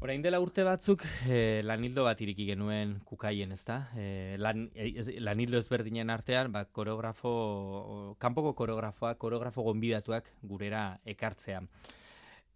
Orain 0.00 0.22
dela 0.24 0.38
urte 0.40 0.62
batzuk 0.64 1.02
eh, 1.28 1.60
lanildo 1.60 2.06
bat 2.06 2.20
iriki 2.24 2.46
genuen 2.48 2.94
kukaien, 3.04 3.50
ezta? 3.52 3.74
Eh, 4.00 4.36
lan, 4.40 4.62
eh, 4.74 4.86
ez- 5.02 5.18
lanildo 5.20 5.58
ezberdinen 5.60 6.08
artean, 6.08 6.48
ba, 6.54 6.62
koreografo, 6.72 8.16
kanpoko 8.18 8.54
koreografoak, 8.56 9.18
koreografo 9.20 9.60
gonbidatuak 9.66 10.30
gurera 10.40 10.84
ekartzea. 11.04 11.60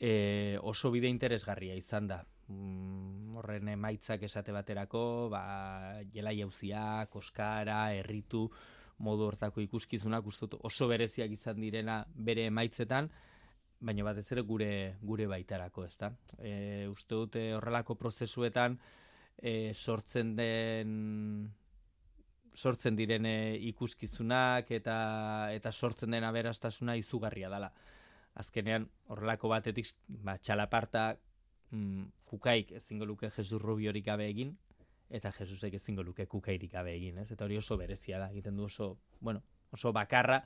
E, 0.00 0.56
oso 0.62 0.90
bide 0.90 1.10
interesgarria 1.12 1.76
izan 1.76 2.08
da. 2.08 2.22
Mm, 2.48 3.36
horren 3.36 3.68
emaitzak 3.74 4.24
esate 4.24 4.52
baterako, 4.52 5.04
ba, 5.36 5.44
jela 6.16 6.32
jauziak, 6.32 7.12
oskara, 7.20 7.92
erritu, 7.92 8.46
modu 9.04 9.28
hortako 9.28 9.60
ikuskizunak 9.60 10.24
uste 10.26 10.48
oso 10.64 10.88
bereziak 10.88 11.30
izan 11.36 11.60
direna 11.60 12.00
bere 12.14 12.48
emaitzetan, 12.48 13.10
baina 13.80 14.04
batez 14.06 14.26
ere 14.32 14.42
gure 14.46 14.96
gure 15.02 15.26
baitarako, 15.26 15.84
ezta? 15.84 16.12
E, 16.38 16.86
uste 16.90 17.14
dute 17.14 17.44
horrelako 17.56 17.96
prozesuetan 18.00 18.78
e, 19.38 19.72
sortzen 19.74 20.34
den 20.36 21.52
sortzen 22.54 22.96
diren 22.96 23.26
e, 23.26 23.36
ikuskizunak 23.70 24.70
eta 24.70 24.96
eta 25.54 25.72
sortzen 25.72 26.14
den 26.14 26.24
aberastasuna 26.24 26.96
izugarria 26.96 27.50
dela. 27.50 27.72
Azkenean 28.34 28.86
horrelako 29.10 29.50
batetik 29.52 29.90
ba, 30.08 30.38
txalaparta 30.38 31.14
mm, 31.70 32.04
kukaik 32.30 32.72
ezingo 32.80 33.06
luke 33.06 33.30
Jesus 33.30 33.60
Rubiorik 33.62 34.06
gabe 34.06 34.28
egin 34.30 34.54
eta 35.14 35.30
Jesusek 35.32 35.74
ezingo 35.78 36.02
luke 36.02 36.26
kukairik 36.26 36.72
gabe 36.72 36.94
egin, 36.96 37.18
ez? 37.22 37.28
Eta 37.30 37.44
hori 37.44 37.58
oso 37.60 37.76
berezia 37.78 38.18
da, 38.18 38.30
egiten 38.32 38.56
du 38.56 38.64
oso, 38.64 38.96
bueno, 39.20 39.42
oso 39.70 39.92
bakarra, 39.92 40.40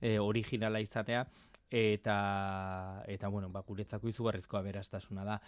e, 0.00 0.18
originala 0.18 0.80
izatea 0.80 1.26
eta 1.70 3.02
eta 3.06 3.28
bueno, 3.28 3.48
ba 3.50 3.62
guretzako 3.66 4.08
izugarrizko 4.08 4.56
aberastasuna 4.56 5.24
da. 5.24 5.40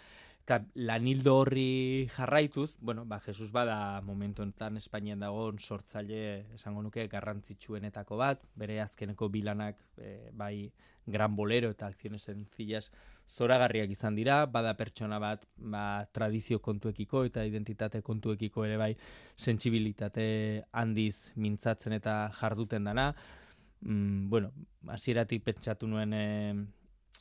Eta 0.47 0.61
lanildo 0.75 1.33
horri 1.41 2.07
jarraituz, 2.15 2.77
bueno, 2.79 3.05
ba 3.05 3.19
Jesus 3.19 3.51
bada 3.51 4.01
momentu 4.01 4.43
honetan 4.43 4.77
Espainian 4.77 5.19
dagoen 5.19 5.59
sortzaile 5.59 6.45
esango 6.55 6.81
nuke 6.81 7.07
garrantzitsuenetako 7.11 8.17
bat, 8.17 8.45
bere 8.55 8.79
azkeneko 8.79 9.27
bilanak 9.29 9.81
e, 9.97 10.31
bai 10.31 10.71
Gran 11.07 11.35
Bolero 11.35 11.69
eta 11.71 11.87
Acciones 11.87 12.23
Sencillas 12.23 12.91
zoragarriak 13.27 13.91
izan 13.91 14.15
dira, 14.15 14.45
bada 14.45 14.73
pertsona 14.79 15.19
bat 15.19 15.43
ba, 15.57 16.05
tradizio 16.15 16.59
kontuekiko 16.63 17.25
eta 17.27 17.43
identitate 17.47 18.01
kontuekiko 18.01 18.65
ere 18.65 18.77
bai 18.79 18.93
sentsibilitate 19.35 20.27
handiz 20.71 21.33
mintzatzen 21.35 21.97
eta 21.99 22.19
jarduten 22.39 22.87
dana. 22.87 23.13
Mm, 23.81 24.29
bueno, 24.29 24.51
hasieratik 24.87 25.43
pentsatu 25.43 25.87
nuen 25.87 26.13
e, 26.13 26.25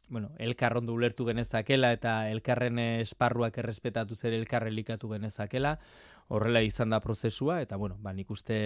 bueno, 0.08 0.30
elkar 0.38 0.76
ondo 0.76 0.94
ulertu 0.94 1.26
genezakela 1.26 1.92
eta 1.92 2.30
elkarren 2.30 2.78
esparruak 2.78 3.58
errespetatu 3.58 4.16
zer 4.16 4.32
elkar 4.32 4.66
elikatu 4.66 5.10
genezakela, 5.10 5.76
horrela 6.28 6.62
izan 6.62 6.90
da 6.90 7.00
prozesua, 7.00 7.60
eta 7.62 7.76
bueno, 7.76 7.98
ba, 8.02 8.12
nik 8.12 8.30
uste 8.30 8.56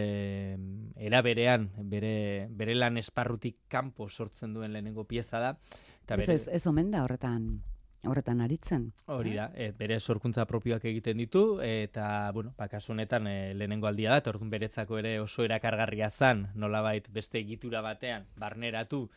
mm, 0.56 0.92
era 0.96 1.22
berean, 1.22 1.70
bere, 1.90 2.46
bere 2.50 2.76
lan 2.76 3.00
esparrutik 3.00 3.58
kanpo 3.68 4.08
sortzen 4.08 4.54
duen 4.54 4.72
lehenengo 4.72 5.04
pieza 5.04 5.40
da, 5.40 5.56
eta 6.04 6.14
Ez, 6.14 6.20
bere, 6.26 6.34
ez, 6.34 6.48
ez 6.48 6.66
omen 6.66 6.90
da 6.90 7.04
horretan 7.04 7.60
horretan 8.08 8.40
aritzen. 8.40 8.92
hori 9.06 9.34
da, 9.36 9.50
e, 9.54 9.70
bere 9.76 9.98
sorkuntza 10.00 10.46
propioak 10.48 10.84
egiten 10.88 11.18
ditu, 11.20 11.42
eta, 11.64 12.30
bueno, 12.32 12.54
ba, 12.56 12.68
kasu 12.68 12.92
honetan 12.94 13.26
e, 13.28 13.54
lehenengo 13.54 13.90
aldia 13.90 14.14
da, 14.14 14.22
eta 14.22 14.32
orduan 14.32 14.50
beretzako 14.50 14.98
ere 14.98 15.18
oso 15.20 15.44
erakargarria 15.44 16.10
zan, 16.10 16.46
nolabait 16.54 17.08
beste 17.12 17.38
egitura 17.42 17.82
batean, 17.84 18.26
barneratu, 18.40 19.08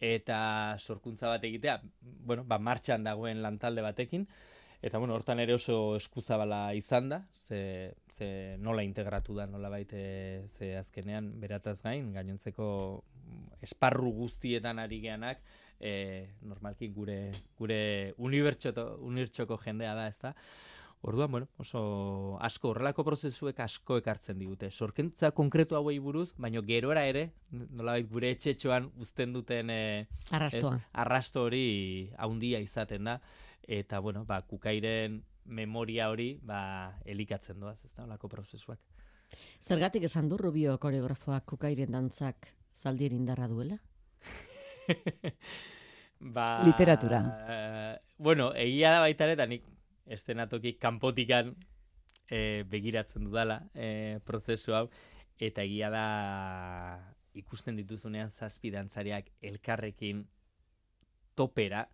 eta 0.00 0.76
sorkuntza 0.78 1.30
bat 1.30 1.44
egitea, 1.44 1.78
bueno, 2.02 2.44
ba, 2.44 2.58
martxan 2.58 3.04
dagoen 3.06 3.42
lantalde 3.42 3.82
batekin, 3.86 4.26
eta 4.82 4.98
bueno, 4.98 5.14
hortan 5.14 5.40
ere 5.40 5.54
oso 5.54 5.96
eskuzabala 5.96 6.74
izan 6.74 7.08
da, 7.08 7.22
ze, 7.46 7.94
ze 8.18 8.56
nola 8.58 8.82
integratu 8.84 9.34
da, 9.38 9.46
nola 9.46 9.70
baite 9.72 10.44
ze 10.58 10.74
azkenean 10.76 11.30
berataz 11.40 11.80
gain, 11.82 12.12
gainontzeko 12.12 12.66
esparru 13.64 14.12
guztietan 14.12 14.82
ari 14.82 15.00
geanak, 15.00 15.40
e, 15.84 16.36
normalki 16.48 16.88
gure 16.88 17.18
gure 17.58 18.14
unibertsoto, 18.16 18.94
unibertsoko 19.04 19.58
jendea 19.60 19.92
da, 19.96 20.08
ezta? 20.08 20.32
Orduan, 21.04 21.30
bueno, 21.30 21.48
oso 21.60 22.38
asko 22.40 22.70
horrelako 22.70 23.04
prozesuek 23.04 23.58
asko 23.60 23.98
ekartzen 24.00 24.38
digute. 24.40 24.70
Sorkentza 24.72 25.34
konkretu 25.36 25.76
hauei 25.76 25.98
buruz, 26.00 26.30
baino 26.40 26.62
gerora 26.64 27.02
ere, 27.04 27.26
nolabait 27.52 28.08
gure 28.08 28.30
etxetxoan 28.32 28.88
uzten 29.04 29.34
duten 29.36 29.68
e, 29.70 29.82
Arrastoa. 30.32 30.78
Ez, 30.80 30.88
arrasto 31.04 31.44
hori 31.44 31.66
haundia 32.16 32.62
izaten 32.64 33.12
da 33.12 33.18
eta 33.68 34.00
bueno, 34.00 34.24
ba 34.24 34.40
kukairen 34.48 35.20
memoria 35.44 36.08
hori 36.08 36.38
ba 36.40 36.96
elikatzen 37.04 37.60
doaz, 37.60 37.76
ez 37.84 37.92
da 37.92 38.08
holako 38.08 38.32
prozesuak. 38.32 38.80
Zergatik 39.60 40.08
esan 40.08 40.28
du 40.30 40.40
Rubio 40.40 40.78
koreografoak 40.80 41.44
kukairen 41.52 41.92
dantzak 41.92 42.48
zaldien 42.72 43.12
indarra 43.12 43.48
duela? 43.48 43.76
ba, 46.20 46.62
Literatura. 46.64 47.20
eh, 47.48 47.98
bueno, 48.18 48.52
egia 48.54 48.92
da 48.92 49.00
baita 49.00 49.24
ere, 49.24 49.36
eta 49.38 49.46
nik 49.46 49.64
estenatoki 50.06 50.74
kanpotikan 50.80 51.54
eh, 52.30 52.64
begiratzen 52.68 53.24
dudala 53.24 53.62
eh, 53.74 54.20
prozesu 54.24 54.74
hau, 54.74 54.88
eta 55.38 55.62
egia 55.62 55.90
da 55.90 56.06
ikusten 57.34 57.76
dituzunean 57.76 58.30
zazpi 58.30 58.70
dantzariak 58.70 59.30
elkarrekin 59.42 60.24
topera, 61.34 61.88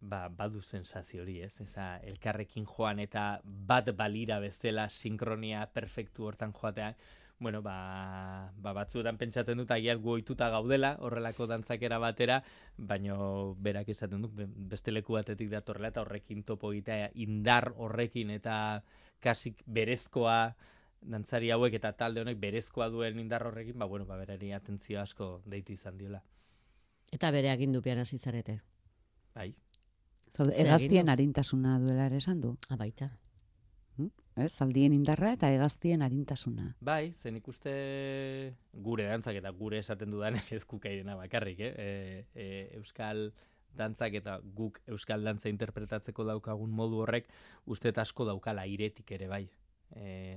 ba, 0.00 0.26
badu 0.28 0.60
sensazio 0.60 1.22
hori, 1.22 1.40
ez? 1.42 1.54
Esa, 1.62 1.96
elkarrekin 2.02 2.66
joan 2.66 3.00
eta 3.00 3.40
bat 3.44 3.92
balira 3.96 4.40
bezala 4.42 4.88
sinkronia 4.90 5.66
perfektu 5.72 6.26
hortan 6.26 6.52
joatean, 6.52 6.98
bueno, 7.38 7.60
ba, 7.62 8.52
ba 8.56 8.72
batzuetan 8.72 9.18
pentsatzen 9.18 9.58
dut 9.58 9.70
agian 9.70 10.00
gu 10.00 10.14
ohituta 10.14 10.48
gaudela 10.50 10.96
horrelako 11.04 11.46
dantzakera 11.46 11.98
batera, 11.98 12.42
baino 12.76 13.54
berak 13.60 13.88
esaten 13.92 14.22
du 14.22 14.28
be- 14.28 14.46
beste 14.46 14.90
leku 14.90 15.18
batetik 15.18 15.50
datorrela 15.50 15.88
eta 15.92 16.00
horrekin 16.00 16.42
topo 16.44 16.72
egitea 16.72 17.10
indar 17.14 17.72
horrekin 17.76 18.30
eta 18.30 18.82
kasik 19.20 19.62
berezkoa 19.66 20.54
dantzari 21.02 21.50
hauek 21.50 21.76
eta 21.76 21.92
talde 21.92 22.22
honek 22.24 22.40
berezkoa 22.40 22.88
duen 22.88 23.18
indar 23.18 23.44
horrekin, 23.46 23.78
ba 23.78 23.86
bueno, 23.86 24.06
ba 24.06 24.16
berari 24.16 24.52
atentzio 24.52 25.00
asko 25.00 25.42
deitu 25.44 25.72
izan 25.72 25.98
diola. 25.98 26.22
Eta 27.12 27.30
bere 27.30 27.50
agindupean 27.50 27.98
hasi 27.98 28.18
zarete. 28.18 28.58
Bai. 29.34 29.54
Zaude, 30.34 30.52
agindu? 30.68 31.10
arintasuna 31.12 31.78
duela 31.78 32.06
ere 32.06 32.16
esan 32.16 32.40
du. 32.40 32.56
Ah, 32.68 32.76
baita. 32.76 33.12
Ez, 34.36 34.52
zaldien 34.52 34.92
indarra 34.92 35.30
eta 35.32 35.48
hegaztien 35.48 36.02
arintasuna. 36.04 36.66
Bai, 36.84 37.14
zen 37.24 37.38
ikuste 37.38 37.72
gure 38.84 39.06
dantzak 39.08 39.38
eta 39.40 39.52
gure 39.56 39.80
esaten 39.80 40.12
dudan 40.12 40.36
ez 40.58 40.64
kukairena 40.68 41.16
bakarrik, 41.16 41.62
eh? 41.64 41.72
E, 41.72 42.24
e, 42.34 42.48
euskal 42.76 43.30
dantzak 43.76 44.18
eta 44.20 44.38
guk 44.56 44.80
euskal 44.92 45.24
dantza 45.24 45.48
interpretatzeko 45.52 46.24
daukagun 46.28 46.70
modu 46.72 47.00
horrek 47.04 47.28
uste 47.64 47.92
asko 47.96 48.28
daukala 48.28 48.66
iretik 48.68 49.10
ere 49.16 49.28
bai. 49.28 49.46
E, 49.96 50.36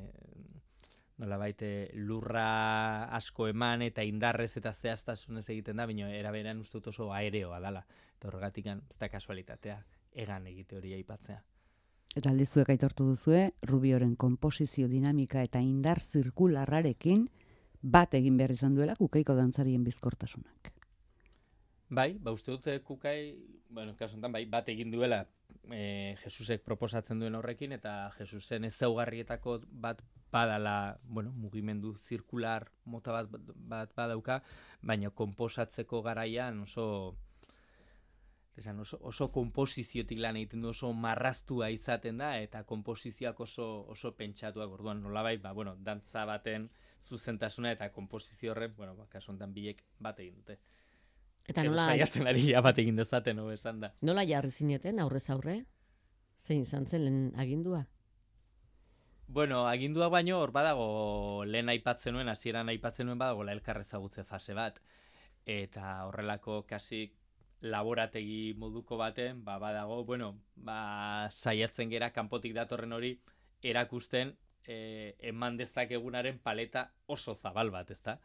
nola 1.20 1.38
baite 1.38 1.90
lurra 2.00 2.48
asko 3.20 3.50
eman 3.52 3.84
eta 3.84 4.04
indarrez 4.08 4.54
eta 4.58 4.72
zehaztasunez 4.72 5.48
egiten 5.50 5.76
da, 5.76 5.86
baina 5.86 6.08
eraberan 6.16 6.64
uste 6.64 6.80
oso 6.80 7.12
aereoa 7.12 7.60
dala. 7.60 7.84
Eta 8.16 8.32
horregatik 8.32 8.72
ez 8.72 9.00
da 9.00 9.12
kasualitatea, 9.12 9.80
egan 10.24 10.48
egite 10.48 10.80
hori 10.80 10.96
aipatzea. 10.96 11.42
Eta 12.18 12.32
aldizuek 12.32 12.72
aitortu 12.74 13.06
duzue, 13.12 13.52
Rubioren 13.70 14.16
komposizio 14.16 14.88
dinamika 14.90 15.44
eta 15.46 15.62
indar 15.62 16.02
zirkularrarekin 16.02 17.28
bat 17.82 18.14
egin 18.18 18.38
behar 18.38 18.52
izan 18.56 18.76
duela 18.76 18.96
kukaiko 18.98 19.36
dantzarien 19.38 19.84
bizkortasunak. 19.84 20.74
Bai, 21.90 22.14
ba 22.22 22.32
uste 22.32 22.52
dut 22.52 22.68
eh, 22.68 22.80
kukai, 22.86 23.36
bueno, 23.70 23.96
kasu 23.98 24.18
honetan 24.18 24.34
bai, 24.34 24.44
bat 24.46 24.68
egin 24.70 24.92
duela 24.92 25.24
e, 25.72 26.16
Jesusek 26.24 26.62
proposatzen 26.66 27.22
duen 27.22 27.36
horrekin, 27.36 27.74
eta 27.74 28.12
Jesusen 28.18 28.68
ezaugarrietako 28.68 29.60
bat 29.72 30.04
badala, 30.32 31.00
bueno, 31.04 31.32
mugimendu 31.32 31.96
zirkular 31.98 32.68
mota 32.86 33.16
bat, 33.16 33.32
bat 33.72 33.96
badauka, 33.98 34.42
baina 34.82 35.10
konposatzeko 35.10 36.04
garaian 36.06 36.62
oso 36.68 36.86
esan 38.60 38.80
oso, 38.80 39.00
oso 39.02 39.30
komposiziotik 39.32 40.20
lan 40.20 40.38
egiten 40.40 40.62
du 40.62 40.70
oso 40.70 40.92
marraztua 40.94 41.70
izaten 41.74 42.20
da 42.22 42.34
eta 42.40 42.64
komposizioak 42.68 43.40
oso 43.46 43.68
oso 43.96 44.14
pentsatuak 44.16 44.72
orduan 44.78 45.02
nolabait 45.04 45.42
ba 45.42 45.54
bueno 45.54 45.76
dantza 45.76 46.26
baten 46.26 46.70
zuzentasuna 47.08 47.72
eta 47.72 47.92
komposizio 47.92 48.52
horren 48.52 48.76
bueno 48.78 48.96
ba 48.96 49.08
kasu 49.08 49.32
honetan 49.32 49.54
biek 49.54 49.84
bat 50.00 50.20
egin 50.20 50.36
dute 50.42 50.60
Eta 51.50 51.64
nola, 51.66 51.88
saiatzen 51.90 52.28
ari 52.30 52.44
ja 52.52 52.62
bat 52.62 52.78
egin 52.78 53.00
dezaten 53.00 53.40
hobe 53.42 53.56
esan 53.58 53.80
da. 53.82 53.94
nola 54.06 54.26
jarri 54.28 54.52
zineten 54.52 55.00
aurrez 55.00 55.30
aurre? 55.34 55.64
Zein 56.38 56.62
izan 56.62 56.86
zen 56.86 57.06
lehen 57.06 57.24
agindua? 57.36 57.88
Bueno, 59.30 59.68
agindua 59.68 60.10
baino 60.10 60.40
hor 60.42 60.52
badago 60.52 61.44
lehen 61.46 61.70
aipatzen 61.70 62.16
nuen, 62.16 62.30
hasieran 62.30 62.70
aipatzen 62.70 63.06
nuen 63.06 63.20
badago 63.20 63.44
la 63.44 63.54
elkar 63.54 63.78
ezagutze 63.82 64.24
fase 64.24 64.56
bat. 64.58 64.80
Eta 65.46 66.06
horrelako 66.08 66.64
kasi 66.70 67.04
laborategi 67.62 68.54
moduko 68.58 68.98
baten, 68.98 69.44
ba, 69.44 69.58
badago, 69.60 70.04
bueno, 70.06 70.40
ba, 70.56 71.30
saiatzen 71.32 71.90
gera 71.90 72.12
kanpotik 72.16 72.54
datorren 72.56 72.94
hori 72.94 73.18
erakusten 73.62 74.36
e, 74.64 75.16
eman 75.32 75.58
dezakegunaren 75.58 76.40
paleta 76.40 76.90
oso 77.08 77.36
zabal 77.36 77.72
bat, 77.72 77.92
ezta? 77.92 78.20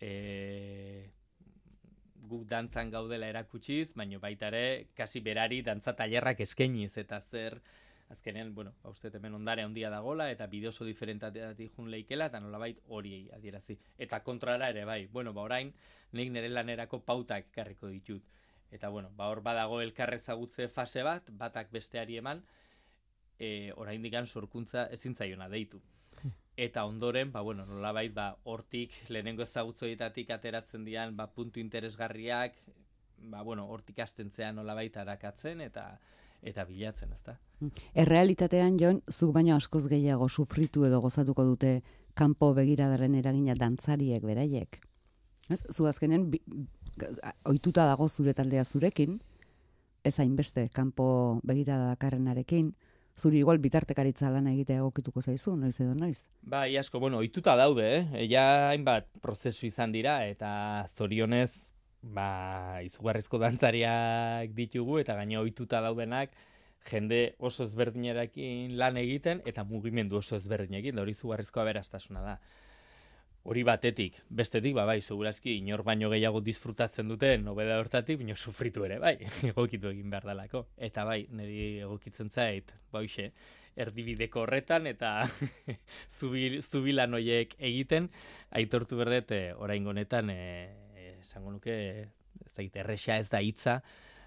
E, 0.00 1.10
guk 2.26 2.46
dantzan 2.50 2.90
gaudela 2.90 3.28
erakutsiz, 3.30 3.94
baino 3.94 4.18
baita 4.20 4.50
ere, 4.50 4.88
kasi 4.98 5.20
berari 5.20 5.62
dantza 5.62 5.94
tailerrak 5.94 6.40
eskainiz 6.42 6.96
eta 6.98 7.20
zer 7.20 7.60
azkenean, 8.10 8.54
bueno, 8.54 8.72
ba, 8.82 8.90
uste 8.90 9.10
hemen 9.14 9.34
ondare 9.34 9.62
handia 9.62 9.90
dagola 9.90 10.30
eta 10.30 10.46
bide 10.50 10.68
oso 10.68 10.84
diferentatik 10.84 11.72
jun 11.74 11.90
leikela 11.90 12.26
eta 12.30 12.40
nolabait 12.40 12.82
hori 12.88 13.28
adierazi. 13.34 13.78
Eta 13.98 14.22
kontrara 14.26 14.70
ere 14.74 14.84
bai, 14.84 15.06
bueno, 15.06 15.32
ba 15.32 15.42
orain 15.42 15.72
nik 16.12 16.30
nire 16.30 16.50
lanerako 16.50 17.02
pautak 17.04 17.50
ekarriko 17.52 17.90
ditut. 17.90 18.22
Eta 18.70 18.88
bueno, 18.88 19.10
ba 19.16 19.28
hor 19.30 19.42
badago 19.42 19.80
elkarrezagutze 19.80 20.68
fase 20.68 21.02
bat, 21.06 21.28
batak 21.30 21.70
besteari 21.72 22.16
eman, 22.18 22.42
e, 23.38 23.72
orain 23.76 24.02
digan 24.02 24.26
sorkuntza 24.26 24.86
ezin 24.96 25.14
zaiona 25.14 25.48
deitu. 25.48 25.80
Eta 26.56 26.86
ondoren, 26.88 27.32
ba, 27.32 27.42
bueno, 27.44 27.66
nolabait, 27.66 28.12
ba, 28.14 28.30
hortik, 28.44 28.94
lehenengo 29.12 29.44
ezagutzoietatik 29.44 30.30
ateratzen 30.32 30.86
dian, 30.88 31.16
ba, 31.16 31.28
puntu 31.28 31.60
interesgarriak, 31.60 32.56
ba, 33.28 33.42
bueno, 33.42 33.66
hortik 33.68 34.00
astentzean 34.00 34.56
nolabait 34.56 34.96
arakatzen, 34.96 35.60
eta 35.60 35.90
eta 36.46 36.64
bilatzen, 36.64 37.12
ezta? 37.12 37.36
Errealitatean, 37.98 38.76
Jon, 38.80 39.00
zuk 39.10 39.32
baino 39.34 39.56
askoz 39.56 39.86
gehiago 39.90 40.28
sufritu 40.28 40.84
edo 40.86 41.00
gozatuko 41.02 41.44
dute 41.44 41.80
kanpo 42.14 42.52
begiradaren 42.54 43.16
eragina 43.18 43.56
dantzariek 43.58 44.22
beraiek. 44.24 44.78
Ez? 45.50 45.62
Zu 45.72 45.88
azkenen 45.90 46.28
bi, 46.30 46.40
ohituta 47.44 47.86
dago 47.86 48.08
zure 48.08 48.34
taldea 48.34 48.64
zurekin, 48.64 49.20
ez 50.04 50.18
hainbeste 50.22 50.68
kanpo 50.74 51.40
begirada 51.44 51.92
dakarrenarekin, 51.94 52.72
zuri 53.16 53.40
igual 53.40 53.58
bitartekaritza 53.58 54.30
lana 54.30 54.52
egitea 54.52 54.82
egokituko 54.82 55.22
zaizu, 55.22 55.56
noiz 55.56 55.74
edo 55.80 55.94
noiz. 55.96 56.26
Bai, 56.42 56.76
asko, 56.76 57.00
bueno, 57.00 57.18
ohituta 57.22 57.56
daude, 57.56 57.86
eh? 57.98 58.26
Ja 58.30 58.68
hainbat 58.70 59.08
prozesu 59.24 59.66
izan 59.66 59.92
dira, 59.92 60.18
eta 60.28 60.50
zorionez, 60.94 61.72
ba, 62.02 62.82
izugarrizko 62.84 63.40
dantzariak 63.42 64.52
ditugu, 64.56 65.00
eta 65.00 65.16
gaina 65.16 65.40
ohituta 65.40 65.80
daudenak, 65.84 66.36
jende 66.86 67.34
oso 67.42 67.64
ezberdinarekin 67.64 68.76
lan 68.78 69.00
egiten, 69.00 69.42
eta 69.48 69.64
mugimendu 69.64 70.20
oso 70.20 70.36
ezberdinekin, 70.36 70.94
da 70.94 71.02
hori 71.02 71.16
izugarrizko 71.16 71.64
aberastasuna 71.64 72.22
da. 72.22 72.38
Hori 73.46 73.62
batetik, 73.62 74.16
bestetik, 74.28 74.74
ba, 74.74 74.84
bai, 74.88 74.98
segurazki, 75.00 75.52
inor 75.60 75.84
baino 75.86 76.08
gehiago 76.10 76.40
disfrutatzen 76.42 77.06
dute, 77.12 77.36
nobeda 77.38 77.76
hortatik, 77.78 78.18
baino 78.18 78.34
sufritu 78.34 78.82
ere, 78.88 78.96
bai, 78.98 79.14
egokitu 79.52 79.92
egin 79.92 80.10
behar 80.10 80.26
dalako. 80.32 80.64
Eta 80.88 81.04
bai, 81.06 81.20
niri 81.30 81.78
egokitzen 81.86 82.32
zait, 82.32 82.72
ba, 82.90 83.04
hoxe, 83.04 83.28
erdibideko 83.78 84.42
horretan, 84.42 84.88
eta 84.90 85.12
zubil, 86.18 86.58
zubilan 86.64 87.14
hoiek 87.14 87.54
egiten, 87.70 88.08
aitortu 88.50 88.98
berdet, 88.98 89.30
e, 89.30 89.42
orain 89.54 89.86
honetan, 89.86 90.32
e, 90.34 91.06
esango 91.20 91.54
nuke, 91.54 91.76
ez 92.42 92.52
dakit, 92.56 92.80
erresa 92.82 93.20
ez 93.20 93.28
da 93.30 93.44
hitza, 93.44 93.78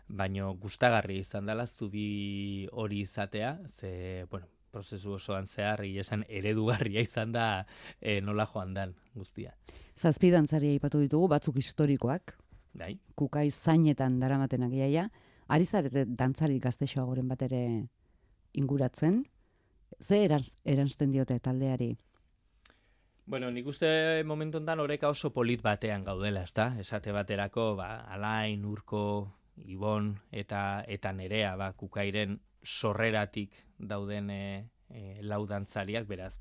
baino 0.08 0.54
gustagarri 0.64 1.20
izan 1.26 1.50
dela 1.50 1.68
zubi 1.68 2.70
hori 2.72 3.04
izatea, 3.04 3.58
ze, 3.82 3.92
bueno, 4.32 4.48
prozesu 4.72 5.14
osoan 5.18 5.48
zehar, 5.48 5.84
esan 5.84 6.24
eredugarria 6.28 7.02
izan 7.02 7.32
da 7.32 7.66
e, 8.02 8.20
nola 8.22 8.48
joan 8.54 8.74
dan 8.74 8.94
guztia. 9.16 9.56
Zazpi 9.98 10.32
dantzari 10.32 10.74
aipatu 10.76 11.00
ditugu, 11.00 11.28
batzuk 11.28 11.58
historikoak, 11.58 12.38
Bai? 12.74 12.94
kukai 13.16 13.50
zainetan 13.52 14.20
daramatenak 14.20 14.74
iaia, 14.74 15.10
ari 15.48 15.66
zarete 15.66 16.06
dantzari 16.06 16.60
gaztexoagoren 16.60 17.28
bat 17.28 17.42
ere 17.42 17.64
inguratzen, 18.54 19.24
ze 20.02 20.24
erans, 20.24 20.52
eransten 20.64 21.12
diote 21.12 21.40
taldeari? 21.40 21.96
Bueno, 23.30 23.52
nik 23.54 23.68
uste 23.70 24.24
momentu 24.26 24.58
honetan 24.58 24.80
oreka 24.82 25.10
oso 25.10 25.30
polit 25.30 25.62
batean 25.62 26.04
gaudela, 26.04 26.42
ezta? 26.48 26.72
Esate 26.82 27.12
baterako, 27.14 27.76
ba, 27.78 27.90
Alain, 28.10 28.64
Urko, 28.66 29.04
Ibon 29.66 30.14
eta 30.32 30.84
eta 30.88 31.12
Nerea, 31.14 31.56
ba, 31.60 31.74
kukairen 31.74 32.40
sorreratik 32.64 33.56
dauden 33.78 34.30
e, 34.30 34.70
e, 34.90 35.22
lau 35.24 35.46
dantzariak, 35.48 36.08
beraz, 36.08 36.40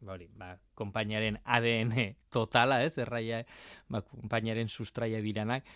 ba, 0.00 0.14
hori, 0.14 0.28
ba, 0.34 0.54
konpainaren 0.74 1.40
ADN 1.44 1.92
totala, 2.34 2.82
ez, 2.84 2.96
erraia, 2.98 3.42
ba, 3.88 4.02
konpainaren 4.02 4.68
sustraia 4.68 5.20
diranak, 5.24 5.66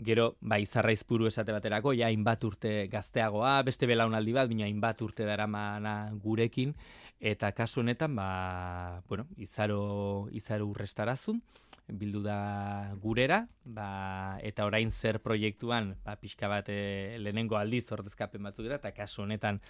gero, 0.00 0.34
ba, 0.40 0.58
izarraizpuru 0.62 1.28
esate 1.28 1.52
baterako, 1.52 1.92
ja, 1.96 2.08
hainbat 2.08 2.44
urte 2.48 2.74
gazteagoa, 2.92 3.58
beste 3.66 3.88
belaunaldi 3.90 4.34
bat, 4.36 4.48
bina 4.48 4.66
hainbat 4.68 5.02
urte 5.04 5.26
daramana 5.28 5.94
gurekin, 6.22 6.74
eta 7.20 7.52
kasu 7.52 7.82
honetan, 7.84 8.16
ba, 8.16 9.02
bueno, 9.08 9.26
izaro, 9.36 10.28
izaro 10.32 10.70
urrestarazun, 10.70 11.42
bildu 11.92 12.22
da 12.22 12.94
gurera, 13.02 13.44
ba, 13.64 14.38
eta 14.46 14.66
orain 14.68 14.90
zer 14.90 15.20
proiektuan, 15.24 15.94
ba, 16.04 16.16
pixka 16.20 16.48
bat 16.48 16.68
e, 16.72 17.16
lehenengo 17.18 17.58
aldiz 17.58 17.84
ordezkapen 17.92 18.42
batzuk 18.42 18.66
dira, 18.66 18.80
eta 18.80 18.92
kasu 18.96 19.22
honetan 19.22 19.60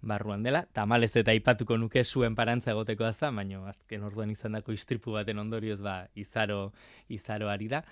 barruan 0.00 0.42
dela, 0.42 0.64
tamalez 0.76 1.12
eta 1.16 1.32
aipatuko 1.34 1.78
nuke 1.80 2.04
zuen 2.04 2.34
parantza 2.34 2.72
egoteko 2.72 3.08
da, 3.08 3.30
baina 3.30 3.62
azken 3.68 4.04
orduan 4.04 4.30
izandako 4.30 4.72
istripu 4.72 5.16
baten 5.16 5.38
ondorioz, 5.38 5.80
ba, 5.80 6.06
izaro, 6.14 6.72
izaro 7.08 7.50
ari 7.52 7.68
da. 7.68 7.84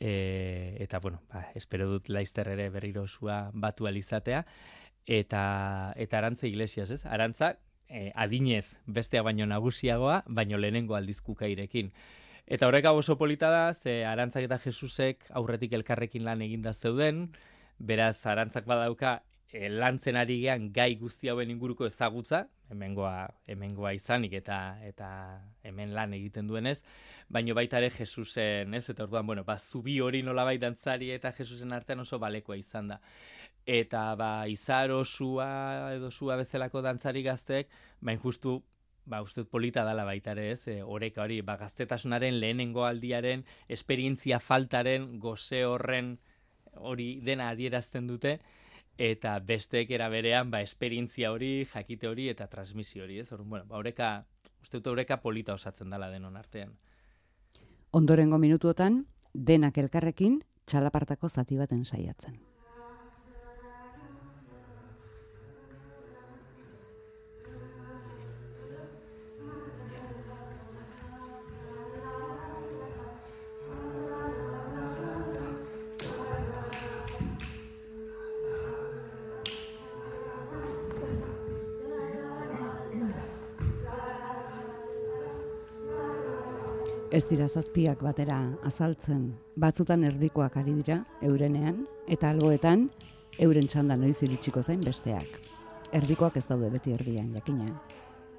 E, 0.00 0.76
eta, 0.82 0.98
bueno, 0.98 1.20
ba, 1.32 1.46
espero 1.54 1.88
dut 1.90 2.08
laizter 2.08 2.48
ere 2.48 2.70
berriro 2.70 3.06
zua 3.06 3.50
batu 3.54 3.86
alizatea. 3.86 4.44
Eta, 5.06 5.92
eta 5.96 6.18
arantza 6.18 6.46
iglesias, 6.46 6.90
ez? 6.90 7.04
Arantza, 7.06 7.56
e, 7.92 8.10
adinez 8.14 8.76
bestea 8.86 9.22
baino 9.22 9.46
nagusiagoa, 9.46 10.22
baino 10.26 10.58
lehenengo 10.58 10.96
aldiz 10.96 11.20
kukairekin. 11.20 11.92
Eta 12.46 12.66
horrek 12.66 12.86
oso 12.90 13.16
polita 13.16 13.50
da, 13.50 13.72
ze 13.74 14.04
Arantzak 14.04 14.44
eta 14.48 14.58
Jesusek 14.58 15.28
aurretik 15.30 15.72
elkarrekin 15.72 16.24
lan 16.24 16.42
eginda 16.42 16.72
zeuden, 16.74 17.28
beraz 17.78 18.26
Arantzak 18.26 18.66
badauka 18.66 19.20
e, 19.52 19.68
lantzen 19.68 20.16
ari 20.16 20.40
gean 20.42 20.72
gai 20.72 20.96
guzti 20.98 21.28
hauen 21.28 21.50
inguruko 21.50 21.86
ezagutza, 21.86 22.48
hemengoa, 22.72 23.28
hemengoa 23.46 23.92
izanik 23.94 24.34
eta 24.40 24.58
eta 24.88 25.08
hemen 25.62 25.94
lan 25.94 26.16
egiten 26.18 26.48
duenez, 26.48 26.80
baino 27.28 27.54
baita 27.54 27.78
ere 27.78 27.92
Jesusen, 27.94 28.74
ez? 28.74 28.88
Eta 28.90 29.04
orduan, 29.06 29.26
bueno, 29.26 29.44
ba, 29.44 29.58
zubi 29.58 30.00
hori 30.00 30.22
nolabait 30.26 30.60
dantzari 30.60 31.12
eta 31.14 31.32
Jesusen 31.36 31.72
artean 31.72 32.02
oso 32.02 32.18
balekoa 32.18 32.56
izan 32.56 32.90
da. 32.94 33.00
Eta 33.66 34.16
ba, 34.18 34.32
izaro 34.50 35.04
sua 35.04 35.94
edo 35.94 36.10
sua 36.10 36.36
bezalako 36.40 36.82
dantzari 36.82 37.22
gaztek, 37.22 37.70
bain 38.00 38.18
justu 38.18 38.58
ba, 39.04 39.22
uste 39.22 39.44
polita 39.44 39.84
dala 39.84 40.04
baita 40.04 40.32
ere, 40.32 40.50
ez? 40.52 40.66
E, 40.68 40.82
oreka 40.82 41.22
hori, 41.24 41.40
ba, 41.42 41.56
gaztetasunaren 41.60 42.38
lehenengo 42.40 42.84
aldiaren, 42.86 43.44
esperientzia 43.68 44.40
faltaren, 44.40 45.18
goze 45.20 45.64
horren 45.66 46.18
hori 46.74 47.20
dena 47.24 47.50
adierazten 47.50 48.06
dute, 48.06 48.38
eta 48.98 49.38
besteek 49.40 49.90
era 49.90 50.08
berean 50.12 50.50
ba 50.50 50.60
esperientzia 50.62 51.32
hori, 51.32 51.64
jakite 51.64 52.08
hori 52.08 52.28
eta 52.28 52.46
transmisio 52.48 53.04
hori, 53.04 53.18
ez? 53.20 53.32
Orrun, 53.32 53.48
bueno, 53.48 53.66
ba 53.66 53.80
oreka, 53.80 54.12
uste 54.62 54.78
dut 54.78 54.92
oreka 54.92 55.20
polita 55.20 55.54
osatzen 55.54 55.90
dela 55.90 56.10
denon 56.10 56.36
artean. 56.36 56.76
Ondorengo 57.90 58.38
minutuotan 58.38 59.06
denak 59.32 59.78
elkarrekin 59.78 60.40
txalapartako 60.64 61.28
zati 61.28 61.58
baten 61.58 61.84
saiatzen. 61.84 62.51
Dira 87.42 87.58
zazpiak 87.58 88.02
batera 88.06 88.36
azaltzen, 88.62 89.32
batzutan 89.58 90.04
erdikoak 90.06 90.56
ari 90.60 90.76
dira 90.76 91.00
eurenean, 91.26 91.80
eta 92.06 92.28
alboetan 92.30 92.84
euren 93.42 93.66
txanda 93.66 93.96
noiz 93.98 94.22
iritsiko 94.22 94.62
zain 94.62 94.78
besteak. 94.80 95.26
Erdikoak 95.90 96.36
ez 96.38 96.44
daude 96.46 96.68
beti 96.70 96.92
erdian, 96.94 97.32
jakina. 97.34 97.66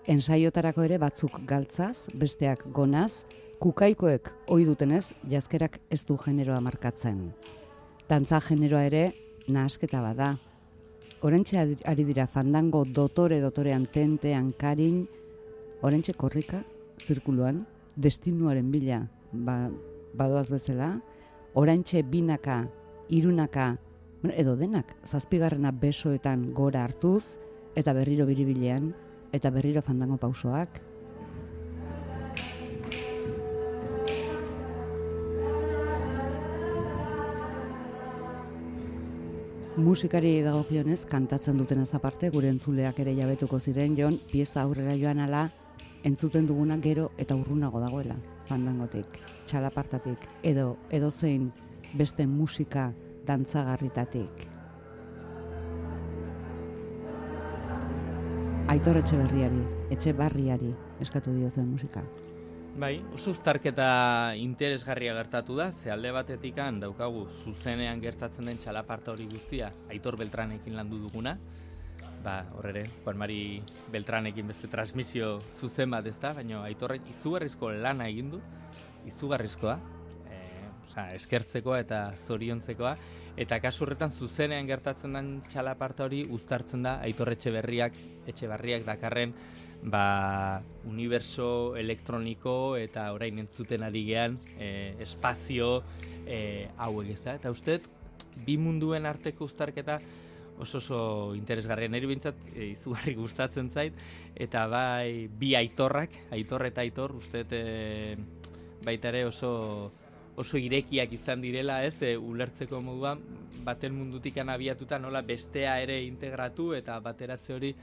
Ensaiotarako 0.07 0.85
ere 0.87 1.01
batzuk 1.03 1.41
galtzaz, 1.45 2.07
besteak 2.15 2.63
gonaz, 2.71 3.25
kukaikoek 3.59 4.31
ohi 4.47 4.63
dutenez 4.63 5.11
jazkerak 5.27 5.81
ez 5.91 6.05
du 6.05 6.15
generoa 6.15 6.61
markatzen. 6.61 7.33
Dantza 8.07 8.39
generoa 8.39 8.85
ere 8.87 9.03
nahasketa 9.49 9.99
bada. 9.99 10.37
Orentxe 11.27 11.59
ari 11.59 12.07
dira 12.07 12.27
fandango 12.27 12.85
dotore 12.85 13.41
dotorean 13.43 13.85
tentean 13.85 14.53
karin, 14.55 15.03
orentxe 15.81 16.15
korrika, 16.15 16.63
zirkuluan, 17.03 17.65
destinuaren 17.95 18.71
bila 18.71 19.03
ba, 19.31 19.69
badoaz 20.13 20.49
bezala, 20.51 20.99
oraintxe 21.53 22.03
binaka, 22.03 22.63
irunaka, 23.09 23.75
edo 24.33 24.55
denak, 24.55 24.95
zazpigarrena 25.05 25.71
besoetan 25.71 26.51
gora 26.53 26.83
hartuz, 26.85 27.35
eta 27.75 27.93
berriro 27.93 28.25
biribilean, 28.25 28.93
eta 29.33 29.49
berriro 29.49 29.81
fandango 29.81 30.17
pausoak. 30.17 30.81
Musikari 39.73 40.43
dagokionez 40.45 40.99
kantatzen 41.09 41.57
duten 41.57 41.81
aparte 41.81 42.29
gure 42.29 42.47
entzuleak 42.47 42.99
ere 42.99 43.15
jabetuko 43.17 43.59
ziren 43.59 43.95
jon 43.97 44.19
pieza 44.31 44.61
aurrera 44.61 44.93
joan 44.95 45.19
ala 45.19 45.49
entzuten 46.03 46.47
duguna 46.47 46.77
gero 46.83 47.11
eta 47.17 47.35
urrunago 47.35 47.79
dagoela 47.79 48.15
fandangotik, 48.47 49.19
txalapartatik, 49.47 50.27
edo 50.43 50.75
edozein 50.91 51.47
beste 51.95 52.25
musika 52.27 52.91
dantzagarritatik. 53.27 54.49
Aitor 58.73 58.99
etxe 58.99 59.17
berriari, 59.19 59.63
etxe 59.93 60.13
barriari 60.17 60.71
eskatu 61.03 61.33
dio 61.35 61.49
zuen 61.51 61.69
musika. 61.71 62.03
Bai, 62.73 62.95
oso 63.13 63.35
uztarketa 63.35 64.33
interesgarria 64.41 65.13
gertatu 65.13 65.53
da, 65.59 65.67
ze 65.71 65.91
alde 65.93 66.09
batetikan 66.11 66.79
daukagu 66.81 67.27
zuzenean 67.43 68.01
gertatzen 68.01 68.49
den 68.49 68.57
txalaparta 68.57 69.13
hori 69.13 69.27
guztia, 69.29 69.69
Aitor 69.93 70.17
Beltranekin 70.17 70.73
landu 70.75 70.97
duguna, 71.03 71.35
ba, 72.23 72.43
horre 72.57 72.85
Juan 73.03 73.17
Mari 73.19 73.61
Beltranekin 73.91 74.47
beste 74.47 74.69
transmisio 74.71 75.37
zuzen 75.59 75.91
bat 75.91 76.07
ez 76.07 76.15
da, 76.21 76.33
baina 76.37 76.63
aitorrek 76.67 77.09
izugarrizko 77.11 77.71
lana 77.83 78.07
egin 78.11 78.31
du, 78.33 78.39
izugarrizkoa, 79.09 79.75
e, 80.31 80.39
oza, 80.87 81.09
eskertzekoa 81.17 81.81
eta 81.83 82.05
zoriontzekoa, 82.15 82.93
eta 83.43 83.59
kasu 83.59 83.85
horretan 83.85 84.13
zuzenean 84.13 84.69
gertatzen 84.69 85.17
den 85.17 85.33
txalaparta 85.49 86.07
hori 86.07 86.23
uztartzen 86.31 86.85
da 86.85 86.99
aitorretxe 87.05 87.51
berriak, 87.53 87.97
etxe 88.29 88.47
barriak 88.47 88.87
dakarren, 88.87 89.35
ba, 89.83 90.61
universo 90.87 91.75
elektroniko 91.75 92.77
eta 92.79 93.09
orain 93.11 93.41
entzuten 93.43 93.83
ari 93.83 94.05
gean 94.07 94.37
e, 94.55 94.95
espazio 95.03 95.81
e, 96.25 96.69
hauek 96.77 97.11
ez 97.17 97.21
da. 97.25 97.35
Eta 97.35 97.51
uste, 97.51 97.81
bi 98.45 98.55
munduen 98.57 99.05
arteko 99.05 99.45
uztarketa 99.49 99.99
oso 100.59 100.77
oso 100.77 101.35
interesgarria. 101.35 101.89
Niri 101.89 102.07
bintzat 102.07 102.39
e, 102.53 102.71
izugarri 102.73 103.15
gustatzen 103.15 103.69
zait. 103.69 103.93
Eta 104.35 104.67
bai 104.67 105.27
bi 105.27 105.53
aitorrak 105.55 106.15
aitor 106.31 106.65
eta 106.69 106.81
aitor 106.81 107.15
uste 107.17 107.45
e, 107.49 108.15
baita 108.83 109.09
ere 109.13 109.25
oso 109.25 109.91
oso 110.35 110.57
irekiak 110.57 111.11
izan 111.13 111.41
direla 111.41 111.83
ez? 111.85 111.95
E, 112.01 112.15
ulertzeko 112.17 112.81
moduan 112.81 113.21
baten 113.63 113.93
mundutik 113.95 114.37
abiatuta 114.37 114.99
nola 114.99 115.21
bestea 115.21 115.79
ere 115.81 116.01
integratu 116.03 116.73
eta 116.73 116.99
bateratze 116.99 117.53
hori 117.53 117.73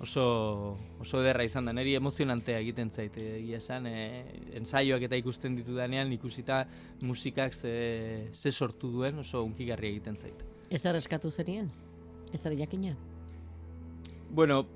oso 0.00 0.76
oso 1.00 1.20
ederra 1.22 1.44
izan 1.44 1.66
da. 1.66 1.72
Neri 1.72 1.94
emozionantea 1.96 2.58
egiten 2.60 2.90
zait 2.90 3.16
egia 3.16 3.58
esan 3.58 3.86
e, 3.86 4.24
ensaioak 4.60 5.08
eta 5.08 5.16
ikusten 5.16 5.56
ditu 5.56 5.74
danean 5.74 6.12
ikusita 6.12 6.64
musikak 7.00 7.54
ze, 7.54 8.30
ze 8.34 8.52
sortu 8.52 8.92
duen 8.92 9.18
oso 9.18 9.42
unkigarria 9.44 9.90
egiten 9.90 10.16
zait. 10.16 10.44
Ez 10.70 10.82
da 10.82 10.92
reskatu 10.92 11.30
zenien? 11.30 11.70
Ez 12.32 12.42
da 12.42 12.52
jakina? 12.54 12.96
Bueno, 14.30 14.66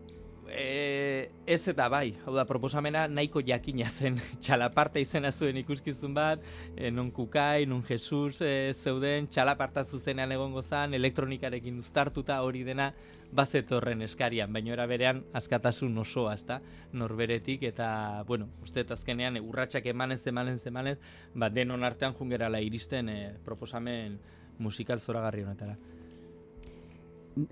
e, 0.50 1.30
ez 1.46 1.62
eta 1.68 1.88
bai, 1.90 2.14
hau 2.24 2.34
da, 2.34 2.44
proposamena 2.48 3.06
nahiko 3.08 3.42
jakina 3.46 3.88
zen 3.88 4.18
txalaparta 4.42 5.00
izena 5.02 5.30
zuen 5.32 5.58
ikuskizun 5.62 6.14
bat, 6.14 6.42
e, 6.76 6.90
non 6.90 7.10
kukai, 7.14 7.66
non 7.66 7.82
Jesus 7.86 8.40
e, 8.42 8.72
zeuden, 8.74 9.28
txalaparta 9.30 9.84
zuzenean 9.84 10.32
egongo 10.32 10.62
zan, 10.62 10.94
elektronikarekin 10.98 11.78
uztartuta 11.78 12.40
hori 12.42 12.64
dena, 12.66 12.90
bazetorren 13.30 14.02
eskarian, 14.02 14.50
baina 14.52 14.72
era 14.74 14.88
berean 14.90 15.22
askatasun 15.38 15.98
osoa, 16.02 16.34
ezta? 16.34 16.58
Norberetik 16.92 17.62
eta 17.68 18.24
bueno, 18.26 18.48
uste 18.62 18.82
azkenean 18.90 19.38
urratsak 19.38 19.86
emanez 19.86 20.24
emanez 20.26 20.60
emanez, 20.66 20.98
ba 21.34 21.50
denon 21.50 21.86
artean 21.86 22.16
jungerala 22.18 22.60
iristen 22.60 23.08
e, 23.08 23.20
proposamen 23.46 24.18
musikal 24.58 24.98
zoragarri 25.00 25.46
honetara 25.46 25.78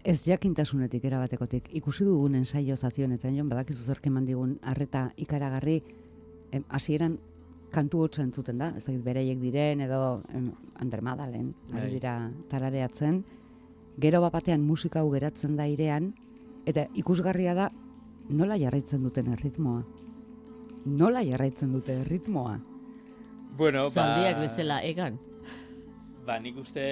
ez 0.05 0.23
jakintasunetik 0.27 1.05
erabatekotik. 1.05 1.69
Ikusi 1.79 2.05
dugun 2.05 2.35
ensaio 2.35 2.77
zazionetan 2.77 3.37
jon 3.37 3.49
badakizu 3.49 3.85
zerk 3.85 4.07
eman 4.11 4.27
digun 4.27 4.59
harreta 4.63 5.09
ikaragarri 5.17 5.83
hasieran 6.69 7.19
kantu 7.71 8.01
hotza 8.05 8.23
entzuten 8.23 8.59
da. 8.59 8.73
Ez 8.77 8.85
dakit 8.85 9.03
bereiek 9.05 9.41
diren 9.41 9.81
edo 9.85 10.23
em, 10.35 10.51
Ander 10.81 11.03
Madalen 11.03 11.53
ari 11.73 11.81
bai. 11.83 11.91
dira 11.93 12.15
talareatzen. 12.49 13.23
Gero 14.01 14.21
batean 14.31 14.63
musika 14.63 15.01
hau 15.01 15.11
geratzen 15.13 15.57
da 15.57 15.67
irean 15.67 16.13
eta 16.67 16.87
ikusgarria 16.95 17.55
da 17.55 17.71
nola 18.29 18.59
jarraitzen 18.59 19.03
duten 19.03 19.33
erritmoa? 19.33 19.83
Nola 20.87 21.23
jarraitzen 21.25 21.73
dute 21.73 22.01
erritmoa? 22.03 22.59
Bueno 23.57 23.83
ba 23.85 23.91
zaldiak 23.91 24.41
bezala 24.41 24.83
egan. 24.83 25.19
Ba 26.27 26.39
nik 26.39 26.57
uste 26.61 26.85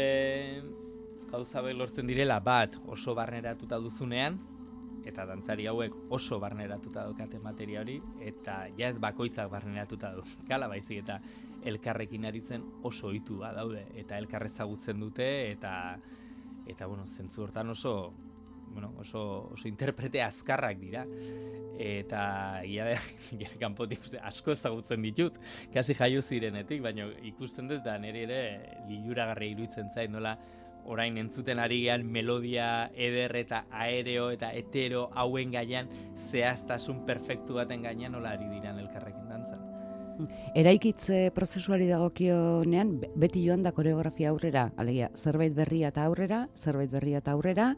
gauza 1.37 1.61
lortzen 1.61 2.07
direla 2.09 2.39
bat 2.41 2.79
oso 2.89 3.15
barneratuta 3.15 3.77
duzunean 3.83 4.39
eta 5.07 5.27
dantzari 5.29 5.67
hauek 5.69 5.93
oso 6.17 6.39
barneratuta 6.41 7.05
daukate 7.05 7.39
materia 7.45 7.83
hori 7.83 7.99
eta 8.25 8.55
ja 8.79 8.89
ez 8.89 8.97
bakoitzak 8.99 9.51
barneratuta 9.53 10.15
du. 10.17 10.25
Gala 10.51 10.69
baizik 10.73 11.03
eta 11.05 11.19
elkarrekin 11.67 12.25
aritzen 12.25 12.65
oso 12.83 13.11
ohitu 13.11 13.39
daude 13.43 13.85
eta 13.95 14.19
elkarrezagutzen 14.19 15.01
dute 15.01 15.29
eta 15.51 15.73
eta 16.67 16.87
bueno, 16.87 17.05
zentzu 17.07 17.43
hortan 17.45 17.71
oso 17.71 18.13
bueno, 18.73 18.93
oso, 18.99 19.51
oso 19.53 19.69
interprete 19.69 20.23
azkarrak 20.23 20.79
dira. 20.81 21.07
Eta 21.79 22.65
ia 22.65 22.85
da, 22.89 22.97
gire 23.39 23.59
kanpotik 23.61 24.03
asko 24.25 24.53
ezagutzen 24.57 25.05
ditut, 25.05 25.39
kasi 25.73 25.95
jaio 25.95 26.23
zirenetik, 26.23 26.83
baina 26.83 27.07
ikusten 27.29 27.69
dut, 27.69 27.83
eta 27.85 27.99
nire 28.01 28.25
ere 28.25 28.41
liluragarri 28.89 29.53
iruditzen 29.53 29.93
zain, 29.95 30.13
nola 30.13 30.35
orain 30.87 31.17
entzuten 31.19 31.59
ari 31.59 31.81
gean 31.85 32.05
melodia 32.11 32.91
eder 32.95 33.35
eta 33.37 33.65
aereo 33.71 34.31
eta 34.31 34.51
hetero 34.55 35.09
hauen 35.15 35.51
gaian 35.53 35.89
zehaztasun 36.31 37.05
perfektu 37.07 37.55
baten 37.59 37.83
gainean 37.83 38.13
nola 38.13 38.31
ari 38.37 38.49
diran 38.51 38.79
elkarrekin 38.79 39.29
dantzan. 39.29 39.63
Eraikitze 40.57 41.31
prozesuari 41.37 41.87
dagokionean 41.91 42.95
be- 43.01 43.11
beti 43.17 43.43
joan 43.45 43.63
da 43.63 43.73
koreografia 43.77 44.31
aurrera, 44.31 44.71
alegia 44.81 45.11
zerbait 45.15 45.53
berria 45.55 45.89
eta 45.93 46.05
aurrera, 46.09 46.49
zerbait 46.57 46.91
berria 46.91 47.19
eta 47.19 47.33
aurrera, 47.37 47.75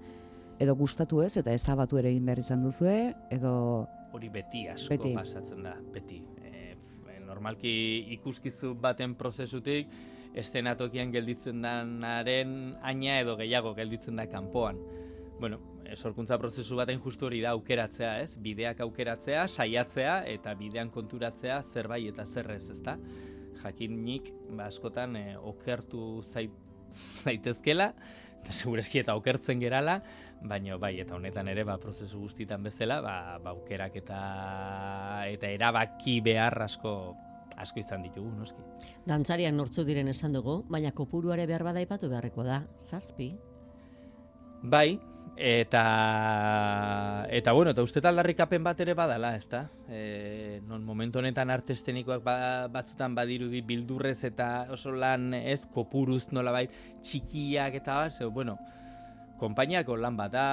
edo 0.61 0.75
gustatu 0.79 1.23
ez 1.23 1.37
eta 1.37 1.53
ezabatu 1.55 1.99
ere 1.99 2.11
egin 2.13 2.25
behar 2.27 2.39
izan 2.45 2.63
duzue, 2.63 3.15
edo 3.31 3.87
Hori 4.13 4.29
beti 4.33 4.69
asko 4.69 4.95
Beti. 4.95 5.15
pasatzen 5.15 5.63
da, 5.63 5.75
beti. 5.93 6.23
E, 6.43 6.77
normalki 7.27 8.07
ikuskizu 8.17 8.75
baten 8.81 9.15
prozesutik, 9.15 9.89
estenatokian 10.39 11.11
gelditzen 11.15 11.63
danaren 11.65 12.53
aina 12.87 13.19
edo 13.23 13.37
gehiago 13.41 13.75
gelditzen 13.75 14.21
da 14.21 14.29
kanpoan. 14.31 14.79
Bueno, 15.39 15.61
sorkuntza 15.97 16.39
prozesu 16.39 16.77
baten 16.79 17.01
justu 17.03 17.29
hori 17.29 17.41
da 17.43 17.55
aukeratzea, 17.57 18.19
ez? 18.23 18.37
Bideak 18.43 18.81
aukeratzea, 18.85 19.47
saiatzea 19.49 20.21
eta 20.35 20.55
bidean 20.59 20.91
konturatzea 20.95 21.61
zerbait 21.73 22.11
eta 22.13 22.27
zerrez, 22.27 22.65
ezta? 22.75 22.99
Jakinik, 23.63 24.33
ba, 24.51 24.69
askotan 24.69 25.17
e, 25.19 25.27
okertu 25.39 26.23
zait, 26.23 26.55
zaitezkela, 27.25 27.93
eta 28.39 28.55
segureski 28.55 29.03
eta 29.03 29.17
okertzen 29.19 29.61
gerala, 29.61 29.99
baina 30.43 30.79
bai, 30.79 30.95
eta 31.03 31.17
honetan 31.17 31.51
ere, 31.51 31.65
ba, 31.67 31.79
prozesu 31.83 32.21
guztitan 32.23 32.63
bezala, 32.67 33.01
ba, 33.03 33.17
ba 33.43 33.55
aukerak 33.57 33.99
eta, 34.03 34.21
eta 35.31 35.51
erabaki 35.55 36.21
behar 36.25 36.63
asko 36.69 36.95
asko 37.59 37.81
izan 37.83 38.03
ditugu, 38.07 38.31
noski. 38.39 38.65
Dantzariak 39.09 39.55
nortzu 39.55 39.85
diren 39.85 40.09
esan 40.09 40.33
dugu, 40.37 40.63
baina 40.71 40.93
kopuruare 40.93 41.47
behar 41.47 41.67
bada 41.67 41.83
aipatu 41.83 42.11
beharreko 42.11 42.47
da. 42.47 42.63
Zazpi. 42.89 43.33
Bai, 44.63 44.99
eta 45.39 45.83
eta 47.31 47.53
bueno, 47.53 47.71
eta 47.71 47.85
uste 47.87 48.03
aldarrikapen 48.03 48.65
bat 48.65 48.81
ere 48.83 48.95
badala, 48.99 49.35
ezta? 49.39 49.69
E, 49.87 50.61
non 50.67 50.83
momentu 50.83 51.21
honetan 51.21 51.51
arte 51.55 51.77
estenikoak 51.79 52.25
ba, 52.25 52.37
batzutan 52.73 53.15
badirudi 53.15 53.63
bildurrez 53.63 54.19
eta 54.27 54.67
oso 54.75 54.91
lan 54.91 55.33
ez 55.39 55.63
kopuruz 55.71 56.33
nolabait 56.33 56.75
txikiak 57.03 57.79
eta 57.79 58.01
zeu, 58.11 58.33
bueno, 58.35 58.59
konpainiako 59.39 59.97
lan 59.97 60.19
bat 60.19 60.35
da, 60.35 60.47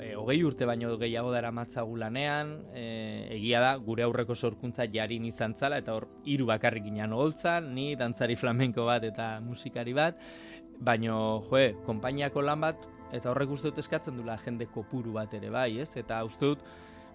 e, 0.00 0.14
hogei 0.16 0.42
urte 0.44 0.66
baino 0.68 0.96
gehiago 0.98 1.30
dara 1.32 1.50
matzagu 1.54 1.96
lanean, 1.96 2.54
e, 2.72 2.84
egia 3.36 3.60
da, 3.64 3.72
gure 3.82 4.04
aurreko 4.06 4.34
sorkuntza 4.34 4.86
jarin 4.92 5.26
izan 5.28 5.54
zala, 5.54 5.78
eta 5.82 5.94
hor 5.96 6.08
hiru 6.24 6.48
bakarrik 6.50 6.86
ginen 6.88 7.12
holtzan, 7.12 7.72
ni 7.74 7.94
dantzari 7.96 8.36
flamenko 8.36 8.86
bat 8.88 9.04
eta 9.08 9.30
musikari 9.44 9.94
bat, 9.96 10.20
baino, 10.80 11.42
joe, 11.50 11.72
konpainiako 11.86 12.42
lan 12.42 12.66
bat, 12.66 12.86
eta 13.12 13.30
horrek 13.30 13.56
uste 13.56 13.70
dut 13.70 13.82
eskatzen 13.82 14.18
dula 14.18 14.38
jende 14.44 14.68
kopuru 14.70 15.16
bat 15.16 15.34
ere 15.34 15.50
bai, 15.50 15.72
ez? 15.82 15.90
Eta 15.96 16.20
uste 16.26 16.52
dut, 16.52 16.64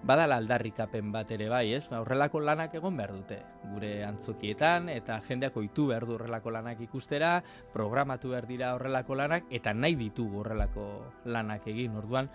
badala 0.03 0.35
aldarrikapen 0.41 1.11
bat 1.13 1.29
ere 1.31 1.47
bai, 1.51 1.67
ez? 1.77 1.85
Ba, 1.91 2.01
horrelako 2.03 2.41
lanak 2.43 2.75
egon 2.75 2.97
behar 2.99 3.13
dute, 3.15 3.37
gure 3.71 3.93
antzokietan, 4.07 4.89
eta 4.91 5.21
jendeak 5.27 5.55
ohitu 5.61 5.87
behar 5.93 6.07
du 6.09 6.17
horrelako 6.17 6.51
lanak 6.51 6.81
ikustera, 6.83 7.37
programatu 7.73 8.33
behar 8.33 8.49
dira 8.49 8.73
horrelako 8.75 9.15
lanak, 9.21 9.47
eta 9.51 9.73
nahi 9.73 9.95
ditugu 9.99 10.43
horrelako 10.43 10.89
lanak 11.31 11.69
egin, 11.71 11.95
orduan, 12.01 12.29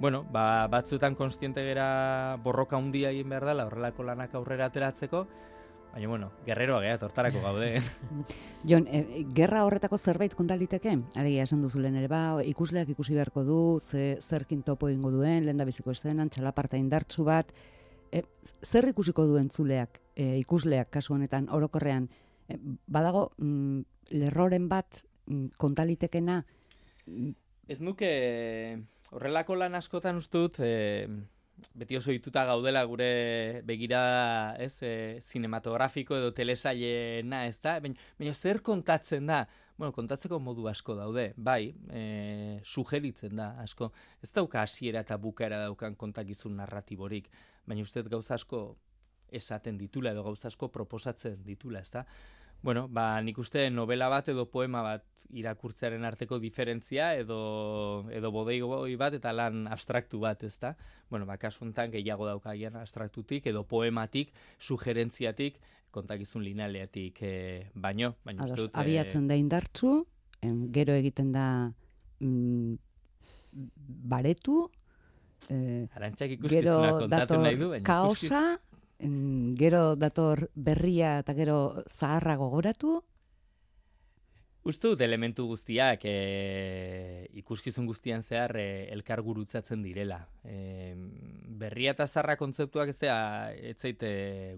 bueno, 0.00 0.24
ba, 0.32 0.66
batzuetan 0.66 1.14
konstiente 1.14 1.60
gera 1.60 2.36
borroka 2.42 2.76
handia 2.76 3.10
egin 3.12 3.28
behar 3.28 3.44
dela 3.50 3.66
horrelako 3.68 4.06
lanak 4.08 4.34
aurrera 4.34 4.70
ateratzeko, 4.70 5.26
baina, 5.92 6.08
bueno, 6.08 6.30
guerreroa 6.46 6.80
geha, 6.80 6.98
tortarako 6.98 7.42
gaude. 7.44 7.82
Jon, 8.70 8.86
e, 8.88 9.26
gerra 9.36 9.66
horretako 9.66 9.98
zerbait 9.98 10.34
konta 10.34 10.56
liteke? 10.56 10.96
Alegia 11.20 11.44
esan 11.44 11.60
duzu 11.60 11.82
lehen 11.84 11.98
ere 12.00 12.08
ba, 12.08 12.22
ikusleak 12.48 12.94
ikusi 12.94 13.18
beharko 13.18 13.44
du, 13.44 13.60
ze, 13.80 14.16
zerkin 14.22 14.62
topo 14.64 14.88
egingo 14.88 15.12
duen, 15.12 15.44
lehen 15.44 15.60
da 15.60 15.68
biziko 15.68 15.92
estenan, 15.92 16.32
txalaparta 16.32 16.80
indartsu 16.80 17.26
bat, 17.28 17.52
e, 18.10 18.24
zer 18.64 18.88
ikusiko 18.94 19.28
duen 19.28 19.52
zuleak, 19.52 20.00
e, 20.16 20.32
ikusleak 20.40 20.88
kasu 20.96 21.18
honetan, 21.18 21.50
orokorrean, 21.52 22.08
e, 22.48 22.56
badago 22.88 23.28
mm, 23.36 23.84
lerroren 24.16 24.72
bat 24.72 25.02
mm, 25.26 25.52
konta 25.60 25.84
litekena, 25.84 26.40
mm, 27.04 27.36
Ez 27.70 27.78
nuke 27.86 28.08
horrelako 29.14 29.54
lan 29.54 29.78
askotan 29.78 30.18
uste 30.18 30.40
dut 30.42 30.56
e, 30.66 31.06
beti 31.78 31.98
oso 31.98 32.10
ituta 32.10 32.42
gaudela 32.48 32.82
gure 32.90 33.10
begira 33.68 34.00
ez 34.58 34.72
e, 34.82 34.92
cinematografiko 35.30 36.16
edo 36.18 36.32
telesailena 36.34 37.44
ez 37.46 37.60
da 37.62 37.76
baina, 37.84 38.34
zer 38.34 38.58
kontatzen 38.66 39.30
da? 39.30 39.44
Bueno, 39.78 39.94
kontatzeko 39.96 40.40
modu 40.42 40.66
asko 40.68 40.96
daude 40.98 41.30
bai, 41.36 41.70
e, 41.94 42.02
sugeritzen 42.64 43.38
da 43.38 43.52
asko. 43.62 43.92
Ez 44.20 44.32
dauka 44.34 44.64
hasiera 44.66 45.04
eta 45.06 45.16
bukaera 45.16 45.62
daukan 45.68 45.94
kontakizun 46.00 46.58
narratiborik 46.58 47.30
baina 47.70 47.86
uste 47.86 48.02
gauza 48.02 48.34
asko 48.34 48.64
esaten 49.30 49.78
ditula 49.78 50.10
edo 50.10 50.26
gauza 50.26 50.50
asko 50.50 50.72
proposatzen 50.74 51.38
ditula 51.46 51.86
ez 51.86 51.90
da 51.94 52.02
Bueno, 52.62 52.88
ba, 52.88 53.20
nik 53.24 53.38
uste 53.40 53.70
novela 53.70 54.10
bat 54.12 54.28
edo 54.28 54.44
poema 54.52 54.82
bat 54.84 55.04
irakurtzearen 55.30 56.04
arteko 56.04 56.38
diferentzia 56.42 57.14
edo, 57.16 57.40
edo 58.12 58.30
bodeigoi 58.34 58.96
bat 59.00 59.14
eta 59.16 59.32
lan 59.32 59.66
abstraktu 59.70 60.20
bat, 60.20 60.42
ezta? 60.44 60.74
Bueno, 61.08 61.26
ba, 61.26 61.38
kasu 61.40 61.64
honetan 61.64 61.92
gehiago 61.94 62.26
daukagian 62.28 62.76
abstraktutik 62.76 63.46
edo 63.46 63.64
poematik, 63.64 64.34
sugerentziatik, 64.58 65.60
kontakizun 65.90 66.44
linealeatik 66.44 67.22
e, 67.22 67.34
baino. 67.74 68.14
baino 68.24 68.44
uste 68.44 68.54
ados, 68.54 68.66
dut, 68.66 68.74
eh, 68.74 68.80
abiatzen 68.82 69.26
da 69.30 69.38
indartsu, 69.38 69.94
em, 70.42 70.60
gero 70.74 70.94
egiten 70.98 71.32
da 71.32 71.46
mm, 72.20 72.74
baretu, 74.12 74.62
e, 75.48 75.86
Arantxak 75.96 76.36
ikuskizuna 76.36 76.92
kontatu 76.98 77.40
nahi 77.42 77.58
du, 77.58 77.70
baina 77.74 77.86
kaosa, 77.86 78.42
gero 79.58 79.96
dator 79.96 80.50
berria 80.54 81.18
eta 81.20 81.34
gero 81.34 81.84
zaharra 81.88 82.36
gogoratu, 82.36 83.00
Uste 84.60 84.90
dut 84.90 85.00
elementu 85.00 85.46
guztiak 85.48 86.02
e, 86.04 87.28
ikuskizun 87.40 87.86
guztian 87.88 88.20
zehar 88.20 88.52
e, 88.60 88.64
elkar 88.92 89.22
gurutzatzen 89.24 89.80
direla. 89.80 90.18
E, 90.44 90.92
berria 91.62 91.94
eta 91.94 92.04
zarra 92.06 92.36
kontzeptuak 92.36 92.92
ez 92.92 92.98
da 93.00 93.14
ez 93.56 93.78
zaite 93.78 94.10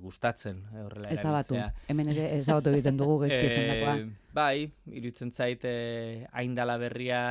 gustatzen 0.03 0.59
e, 0.73 0.83
horrela 0.83 1.13
ezabatu. 1.15 1.55
erabiltzea. 1.55 1.87
Hemen 1.95 2.11
ere 2.17 2.27
ezabatu 2.41 2.75
egiten 2.75 2.99
dugu 2.99 3.21
gezki 3.23 3.47
esandakoa. 3.53 3.95
Eh, 4.01 4.35
bai, 4.35 4.67
iruditzen 4.91 5.31
zait 5.31 5.63
eh, 5.71 6.27
haindala 6.33 6.81
berria 6.83 7.23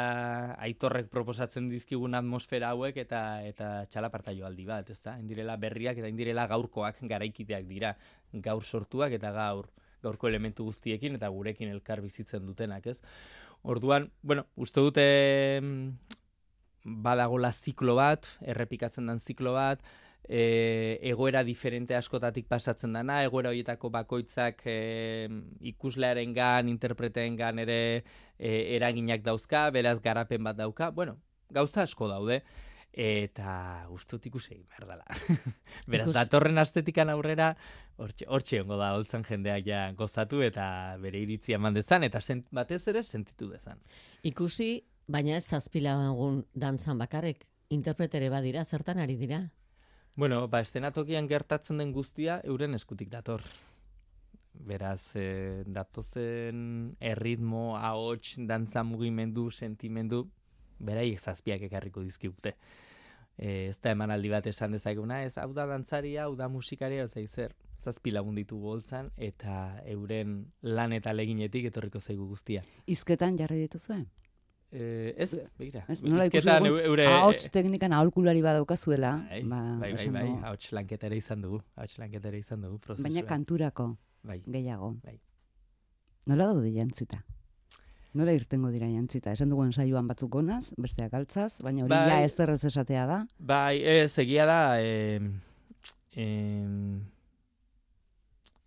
aitorrek 0.63 1.11
proposatzen 1.11 1.67
dizkigun 1.73 2.15
atmosfera 2.15 2.71
hauek 2.71 3.03
eta 3.03 3.21
eta 3.51 3.73
txalaparta 3.91 4.31
joaldi 4.37 4.69
bat, 4.71 4.95
ezta? 4.95 5.19
Indirela 5.19 5.59
berriak 5.59 5.99
eta 5.99 6.07
indirela 6.07 6.47
gaurkoak 6.47 7.03
garaikideak 7.03 7.67
dira, 7.67 7.97
gaur 8.31 8.63
sortuak 8.63 9.19
eta 9.19 9.35
gaur 9.35 9.67
gaurko 10.03 10.29
elementu 10.29 10.65
guztiekin 10.67 11.17
eta 11.19 11.29
gurekin 11.29 11.71
elkar 11.71 12.01
bizitzen 12.01 12.45
dutenak, 12.45 12.87
ez? 12.87 12.99
Orduan, 13.63 14.09
bueno, 14.21 14.47
uste 14.55 14.81
dute 14.81 15.05
badagola 16.83 17.51
ziklo 17.53 17.95
bat, 17.99 18.25
errepikatzen 18.41 19.07
den 19.07 19.19
ziklo 19.19 19.53
bat, 19.53 19.83
e, 20.25 20.97
egoera 21.11 21.43
diferente 21.43 21.95
askotatik 21.95 22.47
pasatzen 22.49 22.93
dana, 22.97 23.21
egoera 23.25 23.51
horietako 23.53 23.91
bakoitzak 23.93 24.63
e, 24.65 25.29
ikuslearen 25.73 26.33
gan, 26.33 26.69
interpreteen 26.71 27.37
gan 27.37 27.61
ere 27.61 27.79
e, 28.37 28.75
eraginak 28.77 29.23
dauzka, 29.25 29.69
beraz 29.75 29.99
garapen 30.01 30.43
bat 30.43 30.57
dauka, 30.57 30.89
bueno, 30.89 31.17
gauza 31.51 31.83
asko 31.83 32.09
daude, 32.09 32.41
eta 32.93 33.87
uste 33.89 34.17
dut 34.17 34.25
ikusi 34.27 34.53
egin 34.53 34.65
behar 34.67 34.87
dela. 34.89 35.05
beraz, 35.91 36.07
Ikus- 36.07 36.15
datorren 36.17 36.57
astetikan 36.59 37.09
aurrera, 37.09 37.53
hortxe, 37.97 38.27
hortxe 38.27 38.61
ongo 38.61 38.77
da, 38.77 38.91
holtzan 38.97 39.23
jendeak 39.27 39.65
ja 39.67 39.85
gozatu 39.95 40.41
eta 40.43 40.97
bere 40.99 41.21
iritzia 41.23 41.55
eman 41.55 41.73
dezan, 41.77 42.03
eta 42.03 42.21
sent, 42.21 42.47
batez 42.51 42.81
ere 42.91 43.03
sentitu 43.03 43.49
dezan. 43.51 43.79
Ikusi, 44.27 44.81
baina 45.07 45.37
ez 45.37 45.45
zazpilagun 45.47 46.43
dantzan 46.53 46.99
bakarrik. 46.99 47.47
Interpretere 47.71 48.27
badira, 48.29 48.65
zertan 48.65 48.99
ari 48.99 49.15
dira? 49.15 49.45
Bueno, 50.15 50.47
ba, 50.51 50.59
estenatokian 50.59 51.27
gertatzen 51.31 51.77
den 51.79 51.93
guztia 51.95 52.41
euren 52.43 52.75
eskutik 52.75 53.09
dator. 53.09 53.45
Beraz, 54.51 55.15
e, 55.15 55.63
datozen 55.65 56.97
erritmo, 56.99 57.77
ahots, 57.79 58.35
dantza 58.35 58.83
mugimendu, 58.83 59.47
sentimendu, 59.55 60.25
beraiek 60.81 61.19
zazpiak 61.19 61.61
ekarriko 61.69 62.03
dizkigute. 62.03 62.55
E, 63.37 63.69
ez 63.71 63.77
da 63.81 63.93
emanaldi 63.95 64.29
bat 64.29 64.47
esan 64.51 64.71
dezakeguna, 64.75 65.23
ez 65.25 65.37
hau 65.41 65.51
da 65.53 65.65
dantzaria, 65.69 66.25
hau 66.27 66.35
da 66.35 66.47
musikaria, 66.51 67.03
ez 67.07 67.29
zer, 67.31 67.53
zazpi 67.81 68.11
lagun 68.11 68.35
ditugu 68.37 68.67
holtzan, 68.75 69.09
eta 69.17 69.81
euren 69.89 70.41
lan 70.61 70.93
eta 70.93 71.13
leginetik 71.13 71.65
etorriko 71.71 71.99
zaigu 71.99 72.27
guztia. 72.29 72.61
Izketan 72.85 73.37
jarri 73.39 73.63
dituzue? 73.63 74.03
Eh, 74.71 75.13
ez, 75.17 75.31
begira. 75.59 75.81
Ez, 75.91 75.97
nola 76.03 76.27
ikusi 76.29 76.47
eu- 76.47 76.77
eure... 76.85 77.05
ahots 77.07 77.49
teknikan 77.51 77.91
aholkulari 77.93 78.41
badaukazuela, 78.41 79.17
Bai, 79.29 79.41
ba, 79.43 79.57
bai, 79.81 79.89
bai, 79.97 80.07
bai, 80.15 80.27
ahots 80.47 80.69
lanketa 80.71 81.07
ere 81.09 81.17
izan 81.17 81.41
dugu, 81.41 81.59
ahots 81.75 81.97
lanketa 81.99 82.29
ere 82.29 82.39
izan 82.39 82.61
dugu, 82.61 82.77
prozesua. 82.79 83.09
baina 83.09 83.25
kanturako 83.27 83.97
Bai. 84.23 84.41
gehiago. 84.47 84.93
Bai. 85.03 85.17
Nola 86.27 86.45
daude 86.53 86.71
jantzita? 86.71 87.23
Nola 88.13 88.33
irtengo 88.35 88.71
dira 88.73 88.89
jantzita? 88.91 89.31
Esan 89.31 89.53
dugu 89.53 89.63
saioan 89.71 90.09
batzuk 90.09 90.35
onaz, 90.35 90.73
besteak 90.77 91.13
altzaz, 91.15 91.61
baina 91.63 91.85
hori 91.85 91.93
Bai. 91.93 92.09
ja 92.09 92.19
ez 92.25 92.33
errez 92.43 92.63
esatea 92.67 93.05
da. 93.07 93.21
Bai, 93.39 93.79
ez, 93.87 94.11
egia 94.19 94.45
da, 94.49 94.57
eh, 94.83 95.21
em, 96.19 97.05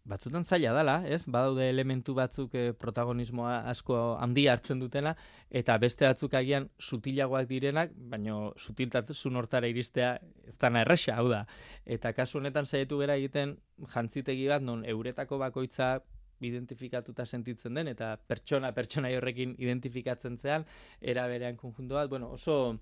batzutan 0.08 0.46
zaila 0.48 0.72
dela, 0.76 0.94
ez? 1.04 1.20
Badaude 1.26 1.68
elementu 1.68 2.14
batzuk 2.16 2.56
eh, 2.56 2.72
protagonismoa 2.72 3.58
asko 3.68 4.16
handia 4.16 4.54
hartzen 4.56 4.80
dutena, 4.80 5.12
eta 5.50 5.76
beste 5.76 6.08
batzuk 6.08 6.38
agian 6.40 6.70
sutilagoak 6.80 7.48
direnak, 7.48 7.92
baino 7.96 8.54
sutiltasun 8.56 9.36
hortara 9.36 9.68
iristea 9.68 10.14
ez 10.48 10.56
dana 10.56 10.86
erresa, 10.88 11.18
hau 11.20 11.28
da. 11.28 11.44
Eta 11.84 12.12
kasu 12.16 12.40
honetan 12.40 12.64
saiatu 12.64 13.00
gera 13.04 13.20
egiten 13.20 13.58
jantzitegi 13.92 14.48
bat, 14.48 14.64
non 14.64 14.88
euretako 14.88 15.36
bakoitza 15.36 15.98
identifikatuta 16.40 17.26
sentitzen 17.26 17.74
den, 17.74 17.88
eta 17.94 18.14
pertsona 18.16 18.72
pertsona 18.74 19.12
horrekin 19.16 19.54
identifikatzen 19.58 20.38
zean, 20.38 20.66
era 21.00 21.26
berean 21.28 21.56
konjunto 21.56 21.94
bat, 21.94 22.10
bueno, 22.10 22.30
oso, 22.38 22.78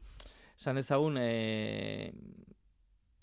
esan 0.58 0.78
ezagun, 0.78 1.18
e, 1.20 2.12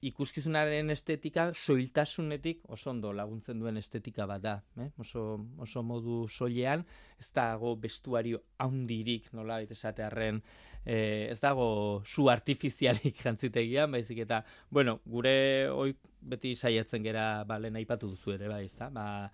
ikuskizunaren 0.05 0.89
estetika 0.93 1.49
soiltasunetik 1.53 2.61
oso 2.71 2.91
ondo 2.91 3.11
laguntzen 3.15 3.59
duen 3.59 3.77
estetika 3.79 4.25
bat 4.29 4.41
da. 4.43 4.55
Eh? 4.79 4.87
Oso, 5.01 5.23
oso 5.59 5.83
modu 5.83 6.21
soilean, 6.29 6.85
ez 7.19 7.27
dago 7.35 7.75
bestuario 7.79 8.41
haundirik, 8.63 9.29
nola 9.35 9.59
esatearren, 9.61 10.41
eh, 10.85 11.27
ez 11.31 11.39
dago 11.41 12.01
su 12.05 12.29
artifizialik 12.31 13.19
jantzitegian, 13.25 13.91
baizik 13.91 14.23
eta, 14.25 14.43
bueno, 14.69 14.99
gure 15.05 15.67
hoi 15.73 15.93
beti 16.21 16.55
saiatzen 16.55 17.03
gera, 17.03 17.43
ba, 17.47 17.59
lehen 17.59 17.79
aipatu 17.79 18.11
duzu 18.13 18.37
ere, 18.37 18.47
bai, 18.51 18.63
ezta? 18.65 18.89
Ba, 18.93 19.29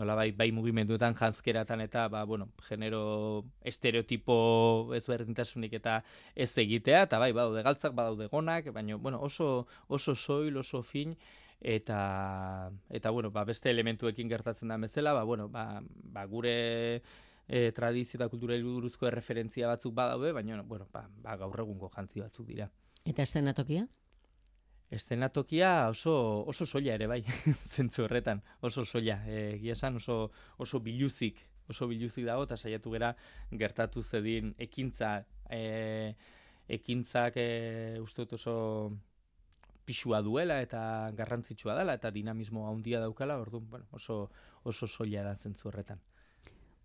nola 0.00 0.16
bai, 0.16 0.30
bai 0.32 0.48
mugimenduetan 0.56 1.14
jantzkeratan 1.18 1.84
eta, 1.84 2.06
ba, 2.08 2.24
bueno, 2.24 2.48
genero 2.66 3.44
estereotipo 3.60 4.94
ezberdintasunik 4.96 5.76
eta 5.80 6.00
ez 6.34 6.50
egitea, 6.64 7.04
eta 7.08 7.20
bai, 7.20 7.30
badaude 7.36 7.64
galtzak, 7.66 7.94
badaude 7.96 8.30
gonak, 8.32 8.72
baina, 8.74 8.96
bueno, 8.96 9.20
oso, 9.20 9.66
oso 9.88 10.16
soil, 10.16 10.56
oso 10.56 10.82
fin, 10.82 11.16
eta, 11.60 12.70
eta 12.88 13.10
bueno, 13.10 13.30
ba, 13.30 13.44
beste 13.44 13.70
elementuekin 13.70 14.28
gertatzen 14.32 14.72
da 14.72 14.80
bezala, 14.80 15.12
ba, 15.12 15.24
bueno, 15.28 15.48
ba, 15.48 15.82
ba, 15.84 16.24
gure 16.24 16.56
e, 17.46 17.72
tradizio 17.76 18.16
eta 18.18 18.30
kultura 18.32 18.56
buruzko 18.64 19.08
erreferentzia 19.10 19.68
batzuk 19.68 19.94
badaude, 19.94 20.32
baina, 20.32 20.62
bueno, 20.62 20.88
ba, 20.92 21.06
ba, 21.22 21.36
gaur 21.36 21.66
egungo 21.66 21.92
jantzi 21.92 22.24
batzuk 22.24 22.48
dira. 22.48 22.70
Eta 23.04 23.22
estenatokia? 23.22 23.86
Eszenatokia 24.90 25.88
oso, 25.88 26.12
oso 26.50 26.66
soila 26.66 26.96
ere 26.96 27.06
bai, 27.06 27.20
zentzu 27.74 28.04
horretan, 28.08 28.42
oso 28.66 28.84
soila. 28.84 29.20
E, 29.26 29.54
egia 29.54 29.76
esan 29.78 30.00
oso, 30.00 30.16
oso 30.58 30.80
biluzik, 30.82 31.38
oso 31.70 31.86
biluzik 31.86 32.26
dago, 32.26 32.48
eta 32.48 32.58
saiatu 32.58 32.90
gera 32.96 33.12
gertatu 33.62 34.02
zedin 34.02 34.50
ekintza, 34.58 35.20
e, 35.46 35.62
ekintzak 36.80 37.38
e, 37.38 37.46
uste 38.02 38.24
dut 38.24 38.34
oso 38.40 38.56
pixua 39.86 40.20
duela 40.22 40.60
eta 40.62 40.82
garrantzitsua 41.18 41.78
dela 41.78 41.94
eta 41.98 42.10
dinamismo 42.14 42.66
handia 42.68 43.00
daukala, 43.02 43.38
orduan, 43.38 43.70
bueno, 43.70 43.86
oso, 43.94 44.24
oso 44.64 44.90
soila 44.90 45.22
da 45.26 45.36
zentzu 45.36 45.70
horretan. 45.70 46.02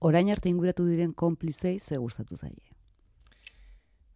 Orain 0.06 0.30
arte 0.30 0.50
inguratu 0.54 0.86
diren 0.86 1.14
konplizei 1.14 1.80
ze 1.80 1.98
gustatu 1.98 2.38
zaie. 2.38 2.75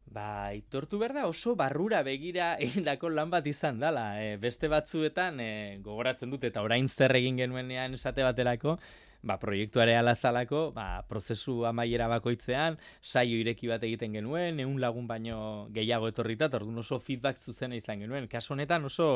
Ba, 0.10 0.48
aitortu 0.50 0.98
behar 0.98 1.14
da 1.14 1.28
oso 1.30 1.54
barrura 1.56 2.02
begira 2.02 2.56
egindako 2.66 3.12
lan 3.14 3.30
bat 3.30 3.46
izan 3.48 3.80
dela. 3.82 4.08
E, 4.22 4.38
beste 4.42 4.70
batzuetan 4.72 5.38
e, 5.44 5.52
gogoratzen 5.86 6.34
dut 6.34 6.48
eta 6.50 6.64
orain 6.66 6.90
zer 6.90 7.14
egin 7.20 7.38
genuenean 7.38 7.94
esate 7.94 8.26
baterako, 8.26 8.80
ba, 9.22 9.38
proiektuare 9.38 9.94
alazalako, 10.00 10.64
ba, 10.74 10.88
prozesu 11.10 11.60
amaiera 11.70 12.08
bakoitzean, 12.10 12.80
saio 13.02 13.38
ireki 13.38 13.70
bat 13.70 13.86
egiten 13.86 14.18
genuen, 14.18 14.60
eun 14.64 14.80
lagun 14.82 15.06
baino 15.08 15.40
gehiago 15.76 16.10
etorrita, 16.10 16.50
eta 16.50 16.58
orduan 16.58 16.82
oso 16.82 17.00
feedback 17.00 17.38
zuzena 17.38 17.78
izan 17.78 18.02
genuen. 18.02 18.28
Kaso 18.32 18.56
honetan 18.56 18.90
oso 18.90 19.12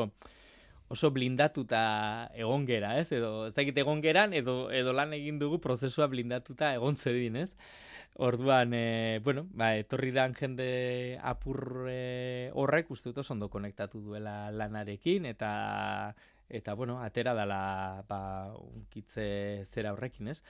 oso 0.92 1.10
blindatuta 1.10 2.30
egon 2.36 2.66
gera, 2.68 2.92
ez? 3.00 3.08
Edo 3.16 3.46
ez 3.48 3.54
egon 3.56 4.02
geran, 4.04 4.34
edo, 4.36 4.70
edo 4.70 4.92
lan 4.92 5.14
egin 5.16 5.40
dugu 5.40 5.58
prozesua 5.58 6.06
blindatuta 6.12 6.74
egon 6.76 6.96
zedin, 6.96 7.36
ez? 7.40 7.50
Orduan, 8.16 8.72
e, 8.74 9.20
bueno, 9.24 9.48
ba, 9.50 9.72
etorri 9.74 10.12
dan 10.14 10.36
jende 10.38 11.18
apur 11.18 11.88
e, 11.90 12.50
horrek 12.54 12.92
uste 12.94 13.10
dut 13.10 13.30
ondo 13.34 13.48
konektatu 13.50 13.98
duela 13.98 14.52
lanarekin, 14.54 15.26
eta, 15.26 16.14
eta 16.48 16.74
bueno, 16.78 17.00
atera 17.02 17.34
dala 17.34 18.04
ba, 18.06 18.54
unkitze 18.54 19.66
zera 19.66 19.92
horrekin, 19.96 20.28
ez? 20.30 20.42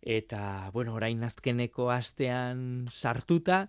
Eta, 0.00 0.70
bueno, 0.72 0.94
orain 0.96 1.20
azkeneko 1.22 1.90
astean 1.92 2.88
sartuta, 2.88 3.66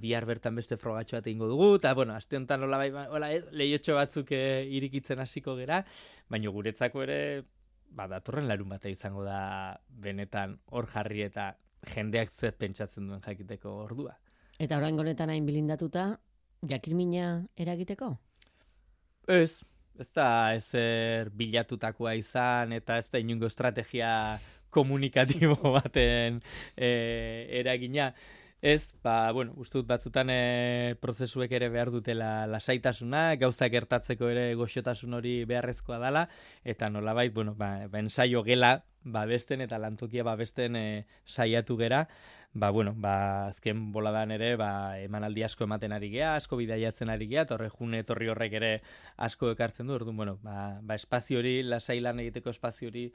bihar 0.00 0.24
bertan 0.24 0.56
beste 0.56 0.80
frogatxo 0.80 1.18
bat 1.18 1.28
egingo 1.28 1.50
dugu, 1.52 1.74
eta, 1.76 1.92
bueno, 1.92 2.16
aste 2.16 2.40
honetan 2.40 2.64
hola, 2.64 2.80
bai, 2.80 2.88
hola, 3.12 3.30
eh, 3.36 3.44
lehiotxo 3.52 3.98
batzuk 4.00 4.32
e, 4.32 4.64
irikitzen 4.72 5.20
hasiko 5.20 5.52
gera, 5.60 5.82
baina 6.32 6.48
guretzako 6.48 7.04
ere, 7.04 7.20
ba, 7.92 8.08
datorren 8.08 8.48
larun 8.48 8.72
bata 8.72 8.88
izango 8.88 9.20
da 9.28 9.76
benetan 9.88 10.56
hor 10.72 10.88
jarri 10.88 11.28
eta 11.28 11.52
jendeak 11.94 12.30
zer 12.30 12.56
pentsatzen 12.58 13.08
duen 13.08 13.22
jakiteko 13.24 13.72
ordua. 13.84 14.16
Eta 14.58 14.78
orain 14.78 14.98
honetan 14.98 15.30
hain 15.30 15.46
bilindatuta, 15.46 16.16
jakirmina 16.68 17.44
eragiteko? 17.60 18.14
Ez, 19.28 19.62
ez 19.98 20.08
da 20.14 20.28
ezer 20.56 21.30
bilatutakoa 21.34 22.14
izan 22.16 22.72
eta 22.76 22.98
ez 23.02 23.08
da 23.12 23.20
inungo 23.20 23.48
estrategia 23.50 24.38
komunikatibo 24.70 25.56
baten 25.76 26.40
e, 26.76 26.90
eragina. 27.60 28.12
Ez, 28.66 28.96
ba, 29.00 29.30
bueno, 29.30 29.52
uste 29.62 29.78
dut 29.78 29.86
batzutan 29.86 30.26
e, 30.32 30.96
prozesuek 30.98 31.52
ere 31.54 31.68
behar 31.70 31.92
dutela 31.94 32.48
lasaitasuna, 32.50 33.20
gauzak 33.38 33.70
gertatzeko 33.70 34.26
ere 34.32 34.46
goxotasun 34.58 35.14
hori 35.14 35.34
beharrezkoa 35.46 36.00
dala, 36.02 36.24
eta 36.64 36.88
nolabait, 36.90 37.30
bueno, 37.32 37.52
ba, 37.54 37.68
ba 37.92 38.00
ensaio 38.02 38.42
gela 38.42 38.72
babesten 39.04 39.60
eta 39.62 39.78
lantokia 39.78 40.24
babesten 40.26 40.74
e, 40.80 40.82
saiatu 41.22 41.76
gera, 41.78 42.00
ba, 42.54 42.72
bueno, 42.74 42.90
ba, 42.96 43.12
azken 43.52 43.92
boladan 43.94 44.34
ere, 44.34 44.48
ba, 44.58 44.98
emanaldi 44.98 45.44
asko 45.46 45.68
ematen 45.68 45.94
ari 45.94 46.10
gea, 46.16 46.32
asko 46.34 46.58
bidaiatzen 46.58 47.12
ari 47.14 47.28
gea, 47.30 47.44
torre 47.46 47.68
june 47.70 48.00
etorri 48.02 48.32
horrek 48.32 48.56
ere 48.58 48.70
asko 49.28 49.52
ekartzen 49.54 49.86
du, 49.86 49.94
orduan, 49.94 50.16
bueno, 50.18 50.40
ba, 50.42 50.80
ba 50.82 50.96
espazio 50.98 51.38
hori, 51.38 51.60
lasai 51.62 52.00
lan 52.02 52.18
egiteko 52.24 52.50
espazio 52.50 52.90
hori, 52.90 53.12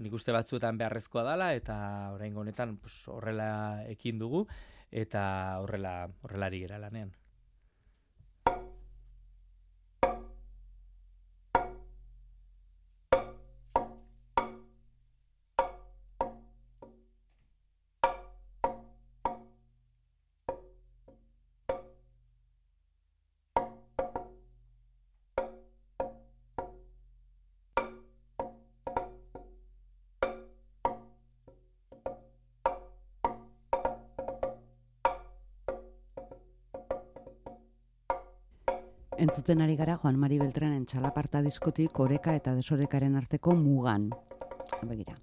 nik 0.00 0.16
uste 0.16 0.32
batzuetan 0.32 0.80
beharrezkoa 0.80 1.26
dala, 1.28 1.50
eta 1.52 1.76
orain 2.14 2.32
honetan 2.36 2.78
pues, 2.80 2.96
horrela 3.12 3.50
ekin 3.92 4.24
dugu, 4.24 4.46
eta 4.90 5.58
horrela 5.60 6.08
horrelari 6.22 6.60
gera 6.60 6.78
lanean. 6.78 7.12
Entzuten 39.26 39.58
ari 39.60 39.74
gara 39.74 39.96
Juan 39.98 40.20
Mari 40.22 40.36
Beltranen 40.38 40.84
txalaparta 40.86 41.40
diskotik 41.42 41.98
oreka 41.98 42.36
eta 42.38 42.52
desorekaren 42.54 43.16
arteko 43.18 43.56
mugan. 43.58 44.04
Begira. 44.86 45.16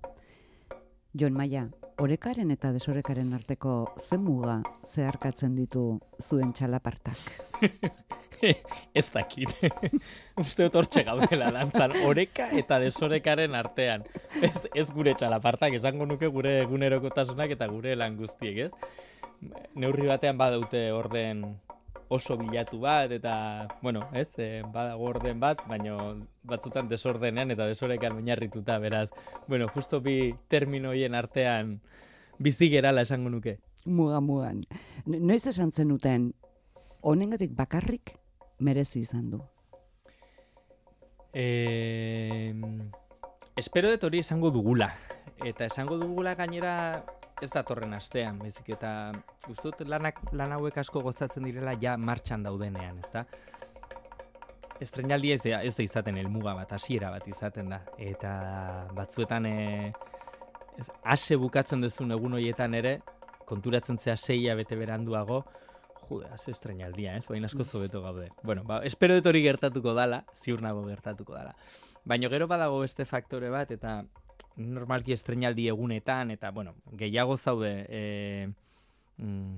Jon 1.16 1.32
Maia, 1.38 1.62
orekaren 2.04 2.52
eta 2.52 2.74
desorekaren 2.76 3.32
arteko 3.38 3.94
ze 3.96 4.20
muga 4.20 4.58
zeharkatzen 4.84 5.56
ditu 5.56 5.86
zuen 6.20 6.52
txalapartak? 6.52 7.24
ez 9.00 9.08
dakit. 9.14 9.56
Uste 10.44 10.68
dut 10.68 10.76
hortxe 10.82 11.08
gaudela 11.08 11.54
dantzan, 11.56 11.96
oreka 12.04 12.52
eta 12.60 12.84
desorekaren 12.84 13.56
artean. 13.56 14.04
Ez, 14.42 14.68
ez 14.76 14.90
gure 14.92 15.16
txalapartak, 15.16 15.80
esango 15.80 16.12
nuke 16.12 16.28
gure 16.28 16.58
egunerokotasunak 16.66 17.56
eta 17.56 17.72
gure 17.72 17.96
lan 17.96 18.20
guztiek, 18.20 18.66
ez? 18.68 19.54
Neurri 19.80 20.12
batean 20.12 20.36
badaute 20.36 20.90
orden 20.92 21.54
oso 22.10 22.38
bilatu 22.38 22.80
bat, 22.80 23.12
eta, 23.12 23.68
bueno, 23.82 24.08
ez, 24.14 24.30
e, 24.38 24.62
badago 24.74 25.06
orden 25.06 25.40
bat, 25.40 25.62
baino 25.68 26.28
batzutan 26.44 26.88
desordenean 26.90 27.52
eta 27.52 27.66
desorekan 27.68 28.16
oinarrituta, 28.18 28.78
beraz, 28.80 29.10
bueno, 29.48 29.68
justo 29.70 30.02
bi 30.02 30.34
termino 30.48 30.94
hien 30.94 31.16
artean 31.16 31.80
bizi 32.40 32.70
gerala 32.70 33.02
esango 33.02 33.30
nuke. 33.30 33.60
muga 33.86 34.22
mugan. 34.22 34.62
No- 35.06 35.20
Noiz 35.20 35.46
esan 35.48 35.72
zenuten, 35.72 36.34
honengatik 37.02 37.52
bakarrik 37.56 38.18
merezi 38.60 39.02
izan 39.02 39.30
du. 39.32 39.42
E, 41.34 42.54
espero 43.58 43.90
dut 43.92 44.04
hori 44.04 44.20
esango 44.20 44.52
dugula. 44.52 44.94
Eta 45.44 45.66
esango 45.66 45.98
dugula 45.98 46.36
gainera 46.36 47.04
ez 47.44 47.50
datorren 47.52 47.94
astean, 47.96 48.40
bezik 48.42 48.74
eta 48.78 49.12
uste 49.52 49.70
dut 49.70 49.84
lanak, 49.90 50.22
lan 50.36 50.56
hauek 50.56 50.78
asko 50.82 51.04
gozatzen 51.04 51.46
direla 51.48 51.76
ja 51.80 51.98
martxan 51.98 52.46
daudenean, 52.46 53.00
ezta? 53.04 53.26
Estrenaldi 54.84 55.32
ez 55.36 55.42
da, 55.44 55.62
ez 55.64 55.76
da 55.78 55.84
izaten 55.86 56.18
helmuga 56.20 56.56
bat, 56.58 56.72
hasiera 56.76 57.12
bat 57.14 57.28
izaten 57.30 57.70
da. 57.72 57.82
Eta 58.02 58.32
batzuetan 58.98 59.48
e, 59.48 59.58
ez, 60.80 60.88
ase 61.16 61.38
bukatzen 61.40 61.84
duzun 61.84 62.16
egun 62.16 62.40
horietan 62.40 62.76
ere, 62.80 62.98
konturatzen 63.48 64.00
zea 64.00 64.18
seia 64.18 64.56
bete 64.60 64.80
beranduago, 64.80 65.44
jude, 66.08 66.28
az 66.34 66.48
estrenaldia, 66.52 67.16
ez? 67.20 67.28
Baina 67.30 67.48
asko 67.52 67.64
zobeto 67.64 68.02
gaude. 68.04 68.32
Bueno, 68.44 68.66
ba, 68.68 68.82
espero 68.88 69.16
dut 69.20 69.30
hori 69.32 69.44
gertatuko 69.46 69.94
dala, 69.96 70.24
ziur 70.44 70.64
nago 70.64 70.84
gertatuko 70.88 71.36
dala. 71.36 71.56
Baina 72.04 72.28
gero 72.32 72.50
badago 72.52 72.82
beste 72.82 73.06
faktore 73.08 73.52
bat, 73.54 73.72
eta 73.72 74.02
normalki 74.58 75.14
estrenaldi 75.14 75.68
egunetan, 75.68 76.32
eta, 76.32 76.52
bueno, 76.52 76.76
gehiago 77.00 77.38
zaude 77.38 77.72
e, 77.90 78.02
mm, 79.18 79.56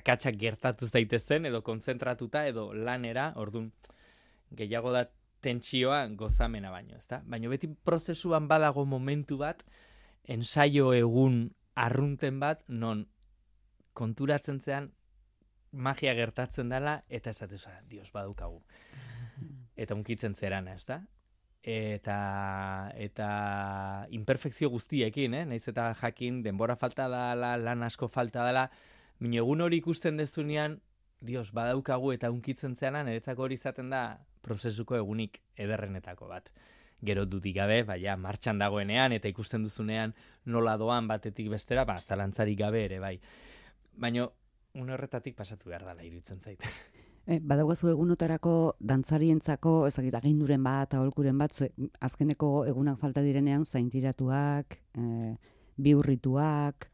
akatsak 0.00 0.36
gertatu 0.40 0.86
zaitezen, 0.86 1.46
edo 1.46 1.62
konzentratuta, 1.66 2.46
edo 2.46 2.70
lanera, 2.74 3.32
ordun 3.36 3.70
gehiago 4.56 4.92
da 4.92 5.06
tentsioa 5.40 6.04
gozamena 6.20 6.70
baino, 6.70 6.96
ezta? 6.96 7.22
Baina 7.24 7.48
beti 7.48 7.70
prozesuan 7.84 8.48
badago 8.48 8.84
momentu 8.84 9.38
bat, 9.40 9.64
ensaio 10.24 10.92
egun 10.94 11.46
arrunten 11.80 12.40
bat, 12.40 12.62
non 12.68 13.06
konturatzen 13.96 14.60
zean 14.60 14.90
magia 15.72 16.14
gertatzen 16.14 16.68
dela, 16.68 17.00
eta 17.08 17.30
esateza, 17.30 17.80
dios, 17.88 18.10
badaukagu. 18.12 18.60
Eta 19.80 19.94
unkitzen 19.94 20.34
zerana, 20.34 20.74
ezta? 20.74 21.00
Eta, 21.62 22.92
eta 22.96 23.26
imperfekzio 24.16 24.70
guztiekin, 24.72 25.34
eh? 25.34 25.44
Naiz 25.44 25.66
eta 25.68 25.90
jakin, 26.00 26.40
denbora 26.42 26.76
falta 26.76 27.04
dela, 27.12 27.56
lan 27.60 27.82
asko 27.84 28.08
falta 28.08 28.46
dela, 28.46 28.70
Mino 29.20 29.36
egun 29.42 29.60
hori 29.60 29.82
ikusten 29.82 30.16
dezunean, 30.16 30.78
dios, 31.20 31.50
badaukagu 31.52 32.14
eta 32.14 32.30
unkitzen 32.32 32.74
zeana, 32.76 33.02
niretzako 33.04 33.44
hori 33.44 33.58
izaten 33.60 33.90
da 33.92 34.04
prozesuko 34.40 34.96
egunik 34.96 35.42
ederrenetako 35.60 36.28
bat. 36.30 36.48
Gero 37.04 37.26
dudik 37.28 37.54
gabe, 37.56 37.82
baina 37.88 38.16
martxan 38.16 38.60
dagoenean 38.60 39.12
eta 39.12 39.28
ikusten 39.28 39.64
duzunean 39.64 40.14
nola 40.46 40.78
doan 40.80 41.08
batetik 41.08 41.50
bestera, 41.52 41.84
ba, 41.84 41.98
zalantzarik 42.00 42.58
gabe 42.60 42.84
ere, 42.86 42.98
bai. 43.00 43.18
Baina, 44.00 44.24
une 44.80 44.96
horretatik 44.96 45.36
pasatu 45.36 45.68
behar 45.68 45.84
dela 45.84 46.04
iruditzen 46.04 46.40
zait. 46.40 46.64
E, 47.26 47.38
badaugazu 47.40 47.90
egunotarako 47.92 48.76
dantzarientzako, 48.80 49.86
ez 49.86 49.94
dakit, 49.94 50.14
aginduren 50.14 50.62
bat, 50.64 50.94
aholkuren 50.94 51.38
bat, 51.38 51.54
ze, 51.54 51.70
azkeneko 52.00 52.64
egunak 52.70 52.98
falta 52.98 53.22
direnean, 53.22 53.64
zaintiratuak, 53.64 54.78
e, 54.96 55.34
biurrituak, 55.76 56.90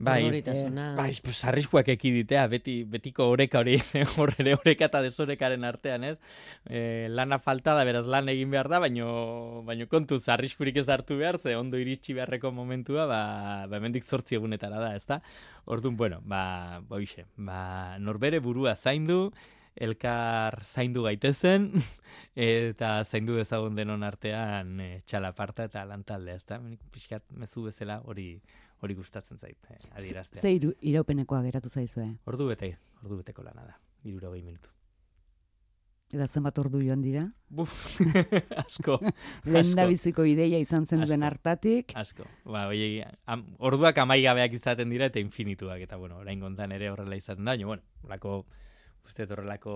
Bai, 0.00 0.22
Odolitasuna. 0.24 0.94
bai, 0.96 1.10
pues, 1.22 1.42
arriskuak 1.44 1.90
ekiditea, 1.92 2.46
beti, 2.48 2.78
betiko 2.88 3.26
oreka 3.28 3.60
hori, 3.60 3.74
hor 4.16 4.32
ere 4.40 4.54
oreka 4.56 4.86
eta 4.88 5.02
desorekaren 5.04 5.66
artean, 5.68 6.06
ez? 6.08 6.14
E, 6.64 7.08
lana 7.12 7.36
falta 7.38 7.74
da, 7.76 7.84
beraz 7.84 8.06
lan 8.08 8.32
egin 8.32 8.48
behar 8.54 8.70
da, 8.72 8.80
baino, 8.80 9.10
baino 9.68 9.90
kontuz, 9.92 10.22
arriskurik 10.32 10.80
ez 10.80 10.86
hartu 10.88 11.20
behar, 11.20 11.36
ze 11.36 11.52
ondo 11.58 11.76
iritsi 11.76 12.16
beharreko 12.16 12.48
momentua, 12.48 13.04
ba, 13.10 13.20
ba 13.68 13.76
hemendik 13.76 14.08
zortzi 14.08 14.40
egunetara 14.40 14.80
da, 14.80 14.94
ezta? 14.96 15.20
Orduan, 15.68 16.00
bueno, 16.00 16.22
ba, 16.24 16.80
boixe, 16.88 17.26
ba, 17.36 17.98
norbere 18.00 18.40
burua 18.40 18.78
zaindu, 18.80 19.26
elkar 19.76 20.62
zaindu 20.64 21.04
gaitezen, 21.06 21.70
eta 22.34 23.04
zaindu 23.04 23.36
dezagun 23.38 23.76
denon 23.78 24.02
artean 24.02 24.80
e, 24.80 24.90
txalaparta 25.06 25.68
eta 25.70 25.84
lantaldea, 25.88 26.40
ezta? 26.40 26.60
Pixkat, 26.90 27.28
mezu 27.30 27.68
bezala 27.68 28.00
hori 28.04 28.32
hori 28.80 28.94
gustatzen 28.94 29.38
zait, 29.38 29.58
eh, 29.70 29.78
adieraztea. 29.92 30.40
ze 30.40 30.74
iraupenekoa 30.80 31.42
geratu 31.42 31.68
zaizue. 31.68 32.16
Ordu 32.24 32.48
bete, 32.48 32.78
ordu 33.02 33.18
beteko 33.18 33.42
lana 33.42 33.64
da. 33.64 33.78
Irurogei 34.04 34.42
minutu. 34.42 34.70
Eta 36.10 36.26
zenbat 36.26 36.58
ordu 36.58 36.80
joan 36.82 37.02
dira? 37.02 37.22
Buf, 37.48 38.00
asko, 38.64 38.98
Lehen 39.44 39.76
da 39.76 39.86
biziko 39.86 40.24
ideia 40.26 40.58
izan 40.58 40.86
zen 40.86 41.04
duen 41.06 41.22
hartatik, 41.22 41.92
asko. 41.94 42.26
Ba, 42.44 42.66
oie, 42.72 43.04
am, 43.26 43.44
orduak 43.58 43.98
amaigabeak 44.02 44.56
izaten 44.58 44.90
dira 44.90 45.06
eta 45.06 45.20
infinituak, 45.22 45.84
eta 45.86 45.96
bueno, 45.96 46.18
orain 46.18 46.40
kontan 46.40 46.72
ere 46.72 46.90
horrela 46.90 47.16
izaten 47.20 47.44
da, 47.44 47.52
baina, 47.52 47.66
bueno, 47.66 47.82
horrelako, 48.02 48.46
uste 49.06 49.26
horrelako 49.28 49.74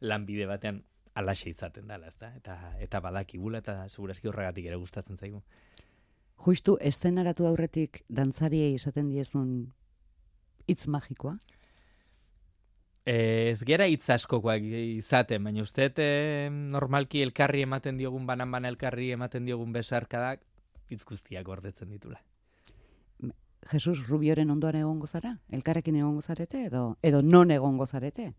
lanbide 0.00 0.46
batean 0.46 0.82
alaxe 1.16 1.50
izaten 1.50 1.88
dela, 1.88 2.10
ezta? 2.12 2.30
Eta, 2.36 2.56
eta 2.82 3.00
badakigula 3.00 3.62
eta 3.64 3.78
segurazki 3.88 4.28
horregatik 4.28 4.66
ere 4.66 4.76
gustatzen 4.76 5.16
zaigu. 5.16 5.42
justu 6.44 6.76
eszenaratu 6.80 7.46
aurretik 7.46 8.02
dantzariei 8.08 8.74
esaten 8.74 9.08
diezun 9.08 9.72
hitz 10.68 10.86
magikoa. 10.86 11.38
Ez 13.06 13.62
gera 13.64 13.86
hitz 13.86 14.10
askokoak 14.10 14.62
izaten, 14.66 15.44
baina 15.44 15.62
uste 15.62 15.92
eh, 15.96 16.50
normalki 16.50 17.22
elkarri 17.22 17.62
ematen 17.62 17.96
diogun 17.96 18.26
banan 18.26 18.50
bana 18.50 18.68
elkarri 18.68 19.12
ematen 19.14 19.46
diogun 19.46 19.72
besarkadak 19.72 20.42
hitz 20.90 21.04
guztiak 21.04 21.46
gordetzen 21.46 21.88
ditula. 21.88 22.20
Jesus 23.70 24.06
Rubioren 24.08 24.50
ondoan 24.50 24.76
egongo 24.76 25.06
zara? 25.06 25.38
Elkarrekin 25.50 25.96
egongo 25.96 26.22
zarete 26.22 26.64
edo 26.66 26.96
edo 27.02 27.22
non 27.22 27.50
egongo 27.50 27.86
zarete? 27.86 28.34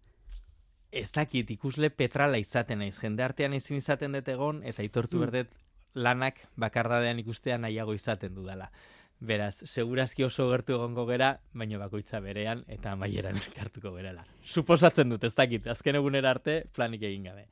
Ez 0.92 1.12
dakit 1.12 1.50
ikusle 1.52 1.90
petrala 1.90 2.38
izaten 2.40 2.80
naiz, 2.80 2.98
jende 3.00 3.24
artean 3.24 3.54
ezin 3.54 3.78
izaten 3.78 4.14
dut 4.16 4.28
egon, 4.32 4.62
eta 4.64 4.82
aitortu 4.82 5.18
Mm. 5.18 5.20
berdet 5.26 5.56
lanak 5.94 6.40
bakardadean 6.56 7.20
ikustea 7.20 7.58
nahiago 7.58 7.94
izaten 7.94 8.34
dudala. 8.36 8.72
Beraz, 9.20 9.56
segurazki 9.66 10.24
oso 10.24 10.50
gertu 10.52 10.74
egongo 10.74 11.06
gera, 11.08 11.40
baino 11.54 11.80
bakoitza 11.80 12.20
berean 12.22 12.64
eta 12.68 12.92
amaieran 12.92 13.36
elkartuko 13.48 13.92
gerela. 13.96 14.24
Suposatzen 14.44 15.10
dut, 15.10 15.24
ez 15.24 15.34
dakit, 15.36 15.68
azken 15.68 15.96
egunera 15.96 16.30
arte 16.32 16.68
planik 16.74 17.02
egin 17.04 17.24
gabe. 17.24 17.48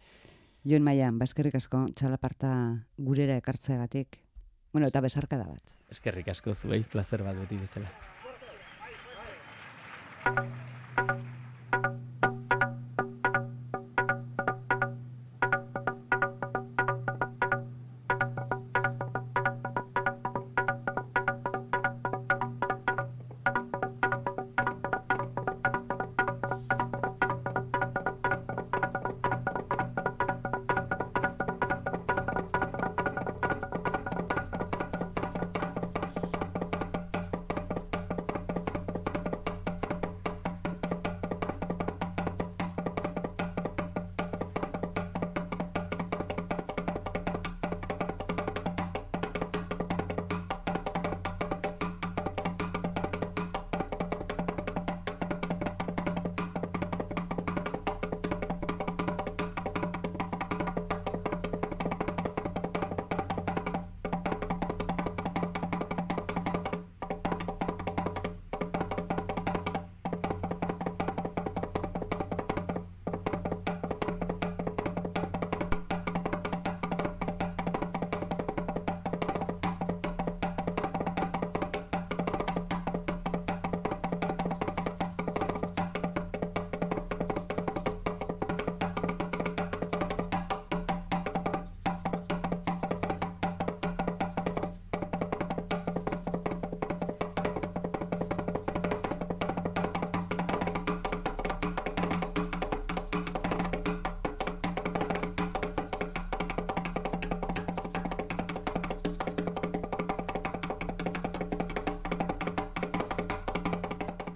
Joen 0.63 0.83
Maian, 0.83 1.17
baskerrik 1.19 1.55
asko 1.55 1.87
txalaparta 1.95 2.85
gurera 2.97 3.35
ekartzeagatik. 3.37 4.19
Bueno, 4.71 4.87
eta 4.87 5.01
besarkada 5.01 5.45
bat. 5.47 5.74
Eskerrik 5.91 6.27
asko 6.33 6.53
zuei, 6.53 6.83
placer 6.91 7.23
bat 7.23 7.37
beti 7.43 7.57
bezala. 7.61 7.89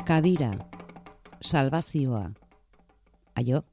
Kadira, 0.09 0.57
salvazioa. 1.39 2.33
Aio. 3.35 3.68